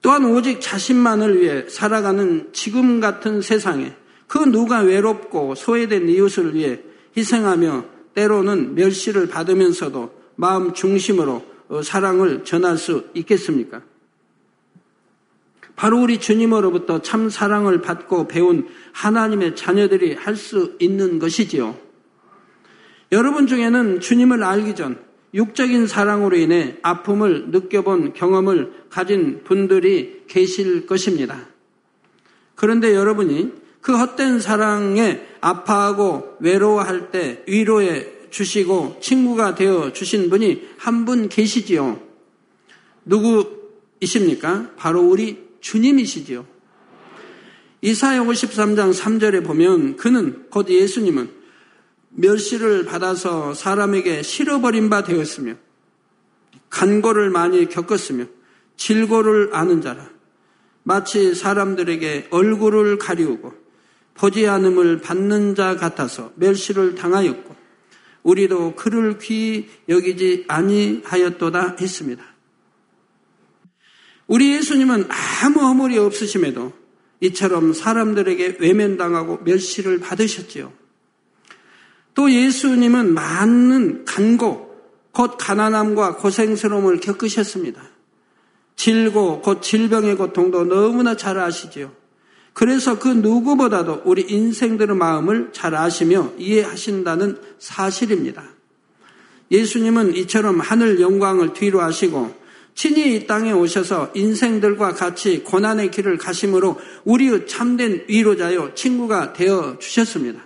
또한 0.00 0.24
오직 0.24 0.60
자신만을 0.60 1.40
위해 1.40 1.68
살아가는 1.68 2.48
지금 2.52 3.00
같은 3.00 3.40
세상에 3.40 3.94
그 4.26 4.38
누가 4.38 4.80
외롭고 4.80 5.54
소외된 5.54 6.08
이웃을 6.08 6.54
위해 6.54 6.80
희생하며 7.16 7.84
때로는 8.14 8.74
멸시를 8.74 9.28
받으면서도 9.28 10.12
마음 10.34 10.74
중심으로 10.74 11.44
어, 11.68 11.82
사랑을 11.82 12.44
전할 12.44 12.76
수 12.76 13.08
있겠습니까? 13.14 13.82
바로 15.76 16.00
우리 16.02 16.18
주님으로부터 16.18 17.02
참 17.02 17.30
사랑을 17.30 17.80
받고 17.80 18.28
배운 18.28 18.68
하나님의 18.92 19.56
자녀들이 19.56 20.14
할 20.14 20.36
수 20.36 20.76
있는 20.80 21.18
것이지요. 21.18 21.76
여러분 23.12 23.46
중에는 23.46 24.00
주님을 24.00 24.42
알기 24.42 24.74
전 24.74 24.98
육적인 25.34 25.86
사랑으로 25.86 26.36
인해 26.36 26.76
아픔을 26.82 27.50
느껴본 27.50 28.12
경험을 28.12 28.72
가진 28.90 29.42
분들이 29.44 30.22
계실 30.28 30.86
것입니다. 30.86 31.48
그런데 32.54 32.94
여러분이 32.94 33.52
그 33.80 33.96
헛된 33.96 34.40
사랑에 34.40 35.22
아파하고 35.40 36.36
외로워할 36.40 37.10
때 37.10 37.42
위로해 37.48 38.06
주시고 38.30 38.98
친구가 39.00 39.54
되어 39.54 39.92
주신 39.92 40.30
분이 40.30 40.68
한 40.78 41.04
분 41.04 41.28
계시지요. 41.28 42.00
누구이십니까? 43.04 44.70
바로 44.76 45.02
우리 45.02 45.51
주님이시지요. 45.62 46.46
이사야 47.80 48.20
53장 48.20 48.94
3절에 48.94 49.44
보면 49.44 49.96
그는 49.96 50.46
곧 50.50 50.68
예수님은 50.68 51.30
멸시를 52.10 52.84
받아서 52.84 53.54
사람에게 53.54 54.22
실어버린 54.22 54.90
바 54.90 55.02
되었으며 55.02 55.54
간고를 56.68 57.30
많이 57.30 57.68
겪었으며 57.68 58.26
질고를 58.76 59.50
아는 59.52 59.80
자라 59.80 60.08
마치 60.84 61.34
사람들에게 61.34 62.28
얼굴을 62.30 62.98
가리우고 62.98 63.54
보지 64.14 64.46
않음을 64.46 65.00
받는 65.00 65.54
자 65.54 65.76
같아서 65.76 66.32
멸시를 66.36 66.94
당하였고 66.94 67.56
우리도 68.22 68.76
그를 68.76 69.18
귀히 69.18 69.68
여기지 69.88 70.44
아니하였도다 70.46 71.76
했습니다. 71.80 72.31
우리 74.32 74.54
예수님은 74.54 75.08
아무 75.42 75.60
허물이 75.60 75.98
없으심에도 75.98 76.72
이처럼 77.20 77.74
사람들에게 77.74 78.56
외면당하고 78.60 79.40
멸시를 79.44 80.00
받으셨지요. 80.00 80.72
또 82.14 82.32
예수님은 82.32 83.12
많은 83.12 84.06
간고, 84.06 84.74
곧 85.12 85.36
가난함과 85.38 86.16
고생스러움을 86.16 87.00
겪으셨습니다. 87.00 87.82
질고, 88.74 89.42
곧 89.42 89.60
질병의 89.60 90.16
고통도 90.16 90.64
너무나 90.64 91.14
잘 91.14 91.38
아시지요. 91.38 91.92
그래서 92.54 92.98
그 92.98 93.08
누구보다도 93.08 94.00
우리 94.06 94.22
인생들의 94.22 94.96
마음을 94.96 95.50
잘 95.52 95.74
아시며 95.74 96.32
이해하신다는 96.38 97.36
사실입니다. 97.58 98.44
예수님은 99.50 100.16
이처럼 100.16 100.58
하늘 100.60 101.02
영광을 101.02 101.52
뒤로 101.52 101.82
하시고 101.82 102.41
친히 102.74 103.16
이 103.16 103.26
땅에 103.26 103.52
오셔서 103.52 104.12
인생들과 104.14 104.94
같이 104.94 105.42
고난의 105.42 105.90
길을 105.90 106.18
가심으로 106.18 106.78
우리의 107.04 107.46
참된 107.46 108.04
위로자요 108.08 108.74
친구가 108.74 109.32
되어 109.34 109.76
주셨습니다. 109.78 110.42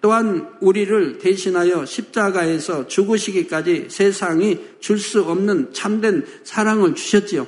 또한 0.00 0.48
우리를 0.60 1.18
대신하여 1.18 1.84
십자가에서 1.84 2.86
죽으시기까지 2.86 3.86
세상이 3.88 4.58
줄 4.80 4.98
수 4.98 5.22
없는 5.22 5.72
참된 5.72 6.24
사랑을 6.44 6.94
주셨지요. 6.94 7.46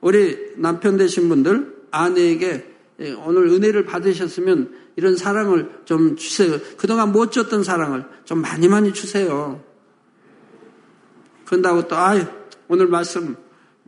우리 0.00 0.36
남편 0.56 0.96
되신 0.96 1.28
분들 1.28 1.74
아내에게 1.90 2.70
예, 3.00 3.12
오늘 3.12 3.46
은혜를 3.46 3.86
받으셨으면 3.86 4.74
이런 4.96 5.16
사랑을 5.16 5.70
좀 5.84 6.16
주세요. 6.16 6.58
그동안 6.76 7.12
못 7.12 7.32
줬던 7.32 7.64
사랑을 7.64 8.04
좀 8.24 8.42
많이 8.42 8.68
많이 8.68 8.92
주세요. 8.92 9.62
그런다고 11.46 11.88
또, 11.88 11.96
아 11.96 12.14
오늘 12.70 12.86
말씀 12.86 13.36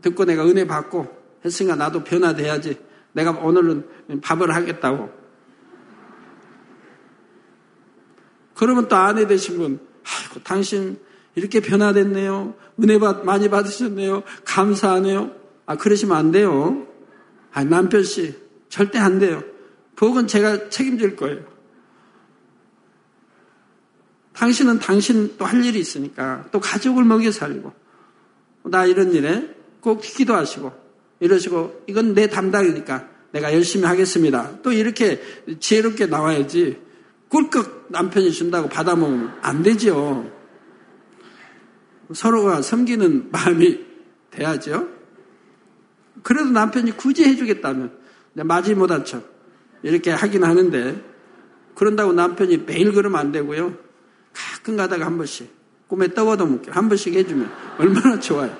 듣고 0.03 0.25
내가 0.25 0.45
은혜 0.45 0.66
받고 0.66 1.07
했으니까 1.45 1.77
나도 1.77 2.03
변화돼야지. 2.03 2.81
내가 3.12 3.31
오늘은 3.31 4.21
밥을 4.23 4.53
하겠다고. 4.53 5.09
그러면 8.55 8.88
또 8.88 8.97
아내 8.97 9.29
되신 9.29 9.59
분, 9.59 9.81
아이고, 10.05 10.42
당신 10.42 10.99
이렇게 11.37 11.61
변화됐네요. 11.61 12.55
은혜 12.83 12.99
받, 12.99 13.25
많이 13.25 13.49
받으셨네요. 13.49 14.25
감사하네요. 14.45 15.31
아, 15.66 15.77
그러시면 15.77 16.16
안 16.16 16.33
돼요. 16.33 16.88
아, 17.53 17.62
남편 17.62 18.03
씨, 18.03 18.35
절대 18.68 18.99
안 18.99 19.21
돼요. 19.21 19.45
복은 19.95 20.27
제가 20.27 20.71
책임질 20.71 21.14
거예요. 21.14 21.45
당신은 24.33 24.81
당신 24.81 25.37
또 25.38 25.45
할 25.45 25.64
일이 25.64 25.79
있으니까 25.79 26.47
또 26.51 26.59
가족을 26.59 27.05
먹여 27.05 27.31
살고 27.31 27.82
나 28.64 28.87
이런 28.87 29.12
일에 29.12 29.55
꼭 29.81 30.01
기도하시고 30.01 30.72
이러시고 31.20 31.85
이건 31.87 32.14
내 32.14 32.29
담당이니까 32.29 33.09
내가 33.33 33.53
열심히 33.53 33.87
하겠습니다. 33.87 34.61
또 34.62 34.72
이렇게 34.72 35.20
지혜롭게 35.59 36.07
나와야지 36.07 36.81
꿀꺽 37.29 37.87
남편이 37.88 38.31
준다고 38.33 38.68
받아먹으면 38.68 39.38
안 39.40 39.62
되죠. 39.62 40.31
서로가 42.12 42.61
섬기는 42.62 43.31
마음이 43.31 43.81
돼야죠. 44.31 44.88
그래도 46.22 46.51
남편이 46.51 46.96
굳이 46.96 47.25
해주겠다면 47.25 47.98
맞이 48.35 48.75
못한 48.75 49.05
척 49.05 49.33
이렇게 49.83 50.11
하긴 50.11 50.44
하는데 50.44 51.03
그런다고 51.75 52.12
남편이 52.12 52.59
매일 52.59 52.92
그러면 52.92 53.18
안 53.18 53.33
되고요. 53.33 53.77
가끔 54.33 54.77
가다가 54.77 55.07
한 55.07 55.16
번씩 55.16 55.62
꿈에 55.92 56.09
떠워도 56.14 56.46
묵게 56.46 56.70
한 56.70 56.88
번씩 56.88 57.12
해주면 57.12 57.52
얼마나 57.76 58.18
좋아요. 58.18 58.57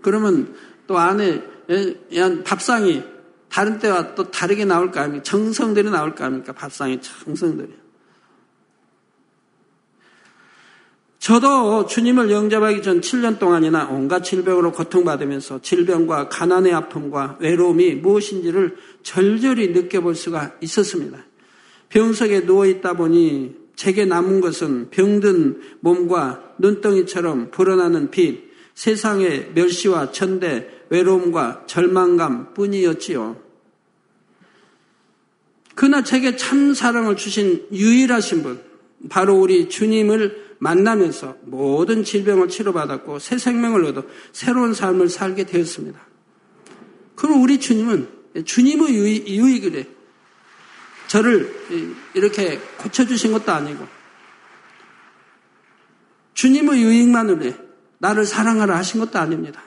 그러면 0.00 0.56
또 0.86 0.96
안에 0.96 1.44
밥상이 2.42 3.04
다른 3.50 3.78
때와 3.78 4.14
또 4.14 4.30
다르게 4.30 4.64
나올 4.64 4.92
거 4.92 5.00
아닙니까? 5.00 5.24
정성들이 5.24 5.90
나올 5.90 6.14
거 6.14 6.24
아닙니까? 6.24 6.54
밥상이 6.54 7.02
정성들이. 7.02 7.76
저도 11.18 11.84
주님을 11.84 12.30
영접하기 12.30 12.80
전 12.80 13.02
7년 13.02 13.38
동안이나 13.38 13.90
온갖 13.90 14.22
질병으로 14.22 14.72
고통받으면서 14.72 15.60
질병과 15.60 16.30
가난의 16.30 16.72
아픔과 16.72 17.36
외로움이 17.40 17.96
무엇인지를 17.96 18.78
절절히 19.02 19.72
느껴볼 19.72 20.14
수가 20.14 20.54
있었습니다. 20.62 21.18
병석에 21.88 22.46
누워 22.46 22.66
있다 22.66 22.94
보니 22.94 23.54
제게 23.76 24.04
남은 24.04 24.40
것은 24.40 24.90
병든 24.90 25.60
몸과 25.80 26.54
눈덩이처럼 26.58 27.50
불어나는 27.50 28.10
빛, 28.10 28.50
세상의 28.74 29.52
멸시와 29.54 30.12
천대, 30.12 30.68
외로움과 30.88 31.64
절망감 31.66 32.54
뿐이었지요. 32.54 33.36
그러나 35.74 36.02
제게 36.02 36.36
참 36.36 36.72
사랑을 36.72 37.16
주신 37.16 37.66
유일하신 37.70 38.42
분, 38.42 38.60
바로 39.10 39.38
우리 39.38 39.68
주님을 39.68 40.56
만나면서 40.58 41.36
모든 41.42 42.02
질병을 42.02 42.48
치료받았고 42.48 43.18
새 43.18 43.36
생명을 43.36 43.84
얻어 43.84 44.04
새로운 44.32 44.72
삶을 44.72 45.10
살게 45.10 45.44
되었습니다. 45.44 46.00
그럼 47.14 47.42
우리 47.42 47.60
주님은 47.60 48.08
주님의 48.44 48.94
유익을 49.28 49.76
해. 49.76 49.86
저를 51.06 51.94
이렇게 52.14 52.58
고쳐주신 52.78 53.32
것도 53.32 53.52
아니고 53.52 53.86
주님의 56.34 56.82
유익만을 56.82 57.42
해. 57.44 57.56
나를 57.98 58.26
사랑하라 58.26 58.76
하신 58.76 59.00
것도 59.00 59.18
아닙니다. 59.18 59.62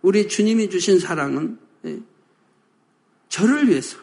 우리 0.00 0.28
주님이 0.28 0.70
주신 0.70 0.98
사랑은 0.98 1.58
저를 3.28 3.68
위해서 3.68 3.98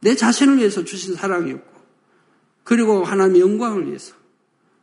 내 0.00 0.14
자신을 0.14 0.56
위해서 0.58 0.82
주신 0.84 1.14
사랑이었고 1.14 1.76
그리고 2.64 3.04
하나님의 3.04 3.40
영광을 3.42 3.86
위해서 3.86 4.14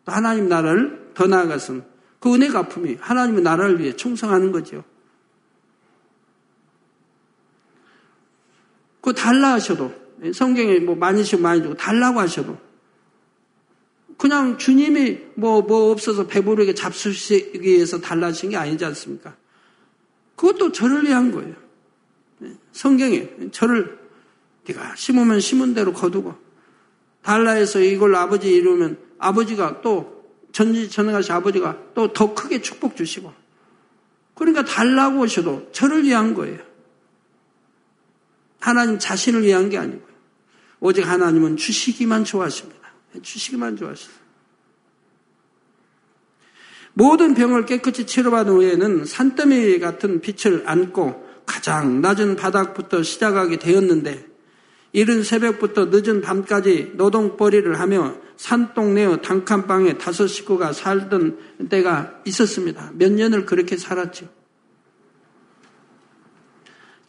또 0.05 0.11
하나님 0.11 0.47
나라를 0.47 1.11
더 1.13 1.27
나아가서는 1.27 1.85
그 2.19 2.33
은혜 2.33 2.49
가품이 2.49 2.97
하나님의 2.99 3.41
나라를 3.41 3.79
위해 3.79 3.95
충성하는 3.95 4.51
거죠. 4.51 4.83
그 9.01 9.13
달라 9.13 9.53
하셔도 9.53 10.02
성경에 10.31 10.79
뭐 10.79 10.95
많이 10.95 11.23
씩 11.23 11.41
많이 11.41 11.61
주고 11.61 11.75
달라고 11.75 12.19
하셔도 12.19 12.57
그냥 14.17 14.57
주님이 14.57 15.19
뭐, 15.35 15.61
뭐 15.61 15.91
없어서 15.91 16.27
배부르게 16.27 16.73
잡수시기 16.75 17.61
위해서 17.61 17.99
달라 17.99 18.27
하신 18.27 18.51
게 18.51 18.57
아니지 18.57 18.85
않습니까? 18.85 19.35
그것도 20.35 20.71
저를 20.71 21.03
위한 21.03 21.31
거예요. 21.31 21.55
성경에 22.71 23.29
저를 23.51 23.99
네가 24.67 24.95
심으면 24.95 25.39
심은 25.39 25.73
대로 25.73 25.93
거두고 25.93 26.35
달라 27.21 27.51
해서 27.51 27.79
이걸 27.79 28.15
아버지 28.15 28.53
이루면 28.53 28.97
아버지가 29.17 29.81
또 29.81 30.23
전지전능하신 30.51 31.33
아버지가 31.33 31.93
또 31.93 32.13
더 32.13 32.33
크게 32.33 32.61
축복 32.61 32.95
주시고 32.95 33.33
그러니까 34.35 34.63
달라고 34.63 35.23
하셔도 35.23 35.69
저를 35.71 36.03
위한 36.03 36.33
거예요. 36.33 36.59
하나님 38.59 38.99
자신을 38.99 39.43
위한 39.43 39.69
게 39.69 39.77
아니고요. 39.77 40.12
오직 40.83 41.07
하나님은 41.07 41.55
주시기만 41.55 42.25
좋아하십니다. 42.25 42.89
주시기만 43.21 43.77
좋아하십니다. 43.77 44.21
모든 46.91 47.33
병을 47.33 47.65
깨끗이 47.65 48.05
치료받은 48.05 48.51
후에는 48.51 49.05
산더미 49.05 49.79
같은 49.79 50.19
빛을 50.19 50.63
안고 50.65 51.25
가장 51.45 52.01
낮은 52.01 52.35
바닥부터 52.35 53.01
시작하게 53.01 53.59
되었는데 53.59 54.27
이른 54.91 55.23
새벽부터 55.23 55.85
늦은 55.85 56.19
밤까지 56.19 56.91
노동벌이를 56.95 57.79
하며 57.79 58.17
산동네어 58.35 59.21
단칸방에 59.21 59.97
다섯 59.97 60.27
식구가 60.27 60.73
살던 60.73 61.69
때가 61.69 62.19
있었습니다. 62.25 62.91
몇 62.95 63.09
년을 63.13 63.45
그렇게 63.45 63.77
살았죠. 63.77 64.42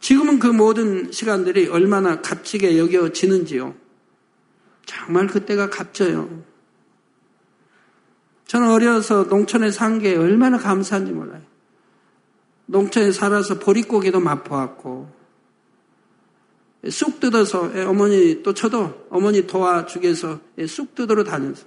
지금은 0.05 0.37
그 0.37 0.45
모든 0.45 1.11
시간들이 1.11 1.67
얼마나 1.67 2.21
값지게 2.21 2.77
여겨지는지요. 2.77 3.73
정말 4.85 5.25
그때가 5.25 5.71
값져요. 5.71 6.43
저는 8.45 8.69
어려서 8.69 9.23
농촌에 9.23 9.71
산 9.71 9.97
게 9.97 10.15
얼마나 10.15 10.59
감사한지 10.59 11.11
몰라요. 11.11 11.41
농촌에 12.67 13.11
살아서 13.11 13.57
보릿고기도 13.57 14.19
맛보았고, 14.19 15.09
쑥 16.91 17.19
뜯어서 17.19 17.71
예, 17.75 17.81
어머니 17.81 18.43
또 18.43 18.53
저도 18.53 19.07
어머니 19.09 19.47
도와주기 19.47 20.05
위해서 20.05 20.39
예, 20.59 20.67
쑥 20.67 20.93
뜯으러 20.93 21.23
다녔어요. 21.23 21.65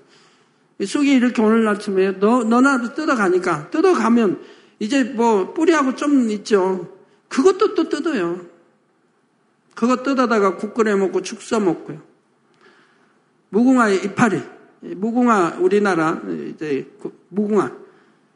쑥이 0.86 1.10
이렇게 1.10 1.42
오늘 1.42 1.66
아침에 1.66 2.20
너, 2.20 2.44
너나 2.44 2.94
뜯어가니까 2.94 3.70
뜯어가면 3.70 4.40
이제 4.78 5.02
뭐 5.02 5.52
뿌리하고 5.52 5.96
좀 5.96 6.30
있죠. 6.30 6.97
그것도 7.28 7.74
또 7.74 7.88
뜯어요. 7.88 8.46
그거 9.74 10.02
뜯어다가 10.02 10.56
국 10.56 10.74
끓여 10.74 10.96
먹고 10.96 11.22
죽써 11.22 11.60
먹고요. 11.60 12.02
무궁화의 13.50 14.04
이파리, 14.04 14.42
무궁화 14.80 15.58
우리나라 15.60 16.20
이제 16.54 16.90
그 17.00 17.26
무궁화 17.28 17.72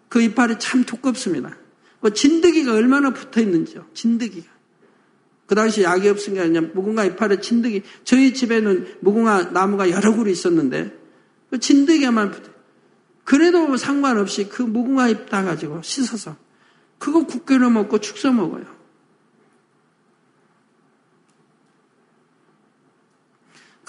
그 0.08 0.20
이파리 0.22 0.58
참 0.58 0.84
두껍습니다. 0.84 1.56
그 2.00 2.12
진드기가 2.12 2.72
얼마나 2.74 3.10
붙어 3.10 3.40
있는지요. 3.40 3.86
진드기가. 3.94 4.50
그 5.46 5.54
당시 5.54 5.82
약이 5.82 6.08
없으니까 6.08 6.44
그냥 6.44 6.70
무궁화 6.74 7.04
이파리 7.04 7.40
진드기. 7.40 7.82
저희 8.04 8.34
집에는 8.34 8.98
무궁화 9.00 9.50
나무가 9.50 9.90
여러 9.90 10.14
그루 10.14 10.30
있었는데 10.30 10.96
그 11.50 11.58
진드기만 11.58 12.30
붙어. 12.30 12.50
그래도 13.24 13.76
상관없이 13.76 14.48
그 14.48 14.62
무궁화 14.62 15.08
잎 15.08 15.28
따가지고 15.28 15.82
씻어서 15.82 16.36
그거 16.98 17.24
국 17.26 17.46
끓여 17.46 17.70
먹고 17.70 17.98
죽써 17.98 18.32
먹어요. 18.32 18.64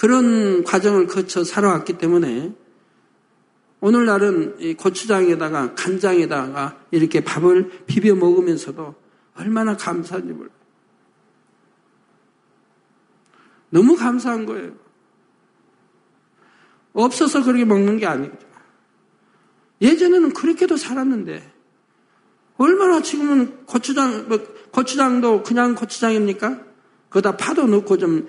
그런 0.04 0.66
과정을 0.66 1.08
거쳐 1.08 1.45
살아왔기 1.45 1.97
때문에 1.97 2.54
오늘날은 3.80 4.60
이 4.60 4.74
고추장에다가 4.74 5.76
간장에다가 5.76 6.78
이렇게 6.91 7.24
밥을 7.24 7.86
비벼 7.86 8.14
먹으면서도 8.14 8.95
얼마나 9.36 9.78
감사한지 9.78 10.34
몰라요. 10.34 10.51
너무 13.70 13.95
감사한 13.95 14.45
거예요. 14.45 14.76
없어서 16.91 17.41
그렇게 17.41 17.64
먹는 17.64 17.97
게 17.97 18.06
아니죠. 18.06 18.36
예전에는 19.82 20.34
그렇게도 20.34 20.76
살았는데 20.76 21.49
얼마나 22.58 23.01
지금은 23.01 23.66
고추장, 23.68 24.28
뭐 24.28 24.38
고추장도 24.72 25.43
그냥 25.43 25.76
고추장입니까? 25.76 26.72
거기다 27.14 27.38
파도 27.38 27.68
넣고 27.68 27.97
좀 27.97 28.28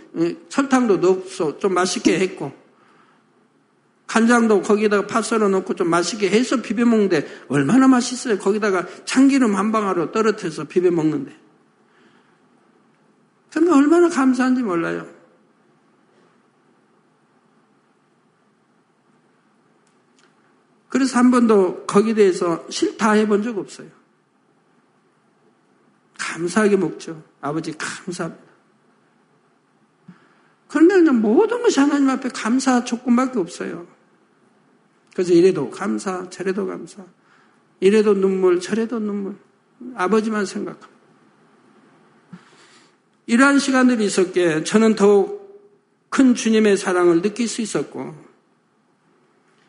설탕도 0.51 0.99
넣어서 0.99 1.59
좀 1.59 1.73
맛있게 1.73 2.21
했고 2.21 2.53
간장도 4.07 4.61
거기다가 4.61 5.07
파 5.07 5.23
썰어 5.23 5.49
넣고 5.49 5.75
좀 5.75 5.89
맛있게 5.89 6.29
해서 6.29 6.61
비벼 6.61 6.85
먹는데 6.85 7.27
얼마나 7.49 7.89
맛있어요. 7.89 8.39
거기다가 8.39 8.87
참기름 9.07 9.57
한 9.57 9.73
방울로 9.73 10.13
떨어뜨려서 10.13 10.65
비벼 10.65 10.91
먹는데. 10.91 11.35
정말 13.51 13.75
얼마나 13.79 14.09
감사한지 14.11 14.63
몰라요. 14.63 15.09
그래서 20.91 21.19
한 21.19 21.31
번도 21.31 21.87
거기에 21.87 22.15
대해서 22.15 22.67
싫다 22.69 23.13
해본 23.13 23.43
적 23.43 23.57
없어요. 23.59 23.89
감사하게 26.19 26.77
먹죠. 26.77 27.25
아버지 27.41 27.73
감사합니다. 27.77 28.54
그런데 30.75 30.97
그냥 30.97 31.21
모든 31.21 31.63
것이 31.63 31.79
하나님 31.79 32.11
앞에 32.11 32.31
감사 32.31 32.83
조건밖에 32.85 33.39
없어요. 33.39 33.87
그래서 35.13 35.33
이래도 35.33 35.71
감사, 35.71 36.29
저래도 36.31 36.67
감사. 36.67 37.05
이래도 37.79 38.13
눈물, 38.13 38.59
저래도 38.59 38.99
눈물. 38.99 39.37
아버지만 39.95 40.47
생각합니다. 40.47 40.89
이러한 43.27 43.61
시간들이 43.61 44.05
있었기에 44.05 44.65
저는 44.65 44.97
더욱 44.97 45.63
큰 46.09 46.35
주님의 46.35 46.77
사랑을 46.77 47.23
느낄 47.23 47.47
수 47.47 47.63
있었고, 47.63 48.13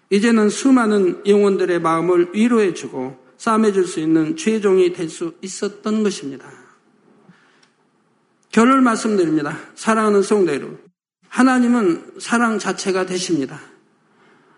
이제는 0.10 0.50
수많은 0.50 1.22
영혼들의 1.28 1.82
마음을 1.82 2.32
위로해주고 2.34 3.24
싸매줄 3.38 3.86
수 3.86 4.00
있는 4.00 4.36
죄종이 4.38 4.92
될 4.92 5.08
수 5.10 5.36
있었던 5.44 6.02
것입니다. 6.02 6.52
결을 8.50 8.82
말씀드립니다. 8.82 9.60
사랑하는 9.76 10.24
여러분. 10.48 10.85
하나님은 11.36 12.14
사랑 12.18 12.60
자체가 12.60 13.06
되십니다. 13.06 13.60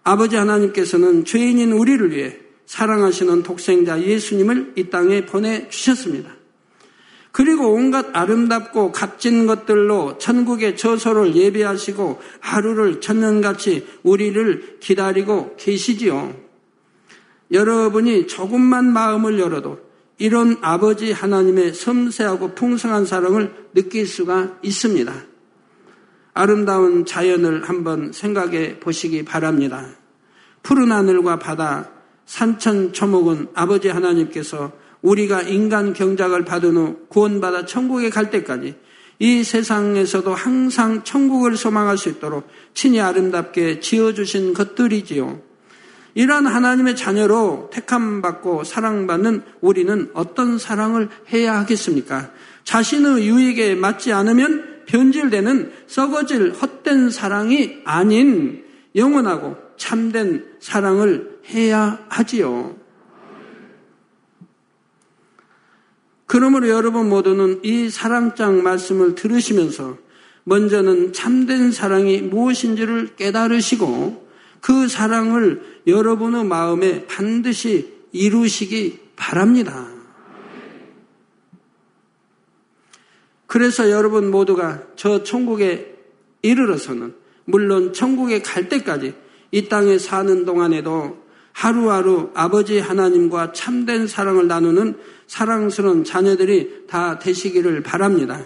아버지 0.04 0.36
하나님께서는 0.36 1.26
죄인인 1.26 1.72
우리를 1.72 2.12
위해 2.12 2.38
사랑하시는 2.68 3.42
독생자 3.42 4.00
예수님을 4.00 4.74
이 4.76 4.92
땅에 4.92 5.26
보내주셨습니다. 5.26 6.30
그리고 7.32 7.74
온갖 7.74 8.06
아름답고 8.14 8.92
값진 8.92 9.48
것들로 9.48 10.20
천국의 10.20 10.78
저소를 10.78 11.36
예배하시고 11.36 12.22
하루를 12.42 13.02
천년같이 13.02 13.88
우리를 14.04 14.78
기다리고 14.80 15.56
계시지요. 15.58 16.36
여러분이 17.52 18.28
조금만 18.28 18.86
마음을 18.94 19.40
열어도 19.40 19.80
이런 20.20 20.58
아버지 20.62 21.12
하나님의 21.12 21.74
섬세하고 21.74 22.54
풍성한 22.54 23.08
사랑을 23.08 23.52
느낄 23.74 24.06
수가 24.06 24.60
있습니다. 24.62 25.37
아름다운 26.38 27.06
자연을 27.06 27.68
한번 27.68 28.12
생각해 28.14 28.80
보시기 28.80 29.26
바랍니다. 29.26 29.88
푸른 30.62 30.92
하늘과 30.92 31.40
바다, 31.40 31.90
산천 32.28 32.94
초목은 32.94 33.48
아버지 33.56 33.90
하나님께서 33.90 34.72
우리가 35.02 35.42
인간 35.42 35.94
경작을 35.94 36.46
받은 36.46 36.78
후 36.78 36.98
구원받아 37.10 37.66
천국에 37.66 38.10
갈 38.10 38.30
때까지 38.30 38.76
이 39.20 39.44
세상에서도 39.44 40.32
항상 40.34 41.04
천국을 41.04 41.58
소망할 41.58 41.98
수 41.98 42.10
있도록 42.10 42.48
친히 42.76 43.02
아름답게 43.02 43.80
지어주신 43.80 44.54
것들이지요. 44.54 45.42
이러한 46.14 46.46
하나님의 46.46 46.96
자녀로 46.96 47.70
택함받고 47.74 48.64
사랑받는 48.64 49.42
우리는 49.62 50.12
어떤 50.14 50.60
사랑을 50.60 51.10
해야 51.34 51.58
하겠습니까? 51.60 52.32
자신의 52.64 53.28
유익에 53.28 53.76
맞지 53.76 54.14
않으면 54.14 54.77
변질되는 54.88 55.72
썩어질 55.86 56.52
헛된 56.54 57.10
사랑이 57.10 57.82
아닌 57.86 58.64
영원하고 58.96 59.56
참된 59.78 60.46
사랑을 60.60 61.40
해야 61.50 62.04
하지요. 62.10 62.76
그러므로 66.26 66.68
여러분 66.68 67.08
모두는 67.08 67.62
이 67.64 67.90
사랑장 67.90 68.64
말씀을 68.64 69.16
들으시면서 69.16 69.98
먼저는 70.44 71.14
참된 71.14 71.72
사랑이 71.72 72.22
무엇인지를 72.22 73.16
깨달으시고 73.16 74.28
그 74.62 74.88
사랑을 74.88 75.62
여러분의 75.86 76.46
마음에 76.46 77.06
반드시 77.06 77.94
이루시기 78.12 79.00
바랍니다. 79.16 79.97
그래서 83.58 83.90
여러분 83.90 84.30
모두가 84.30 84.84
저 84.96 85.24
천국에 85.24 85.96
이르러서는 86.44 87.16
물론 87.46 87.92
천국에 87.92 88.44
갈 88.44 88.70
때까지 88.70 89.16
이 89.50 89.68
땅에 89.68 89.98
사는 89.98 90.46
동안에도 90.46 91.18
하루하루 91.54 92.30
아버지 92.36 92.78
하나님과 92.78 93.54
참된 93.54 94.06
사랑을 94.06 94.48
나누는 94.48 94.98
사랑스러운 95.26 96.04
자녀들이 96.04 96.86
다 96.88 97.18
되시기를 97.18 97.82
바랍니다. 97.82 98.44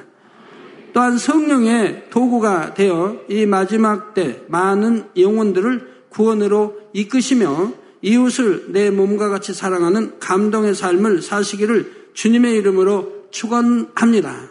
또한 0.94 1.18
성령의 1.18 2.06
도구가 2.10 2.74
되어 2.74 3.20
이 3.28 3.46
마지막 3.46 4.14
때 4.14 4.42
많은 4.48 5.10
영혼들을 5.18 6.06
구원으로 6.08 6.80
이끄시며 6.94 7.74
이웃을 8.02 8.68
내 8.70 8.90
몸과 8.90 9.28
같이 9.28 9.54
사랑하는 9.54 10.20
감동의 10.22 10.74
삶을 10.74 11.22
사시기를 11.22 12.12
주님의 12.14 12.56
이름으로 12.56 13.26
축원합니다. 13.32 14.51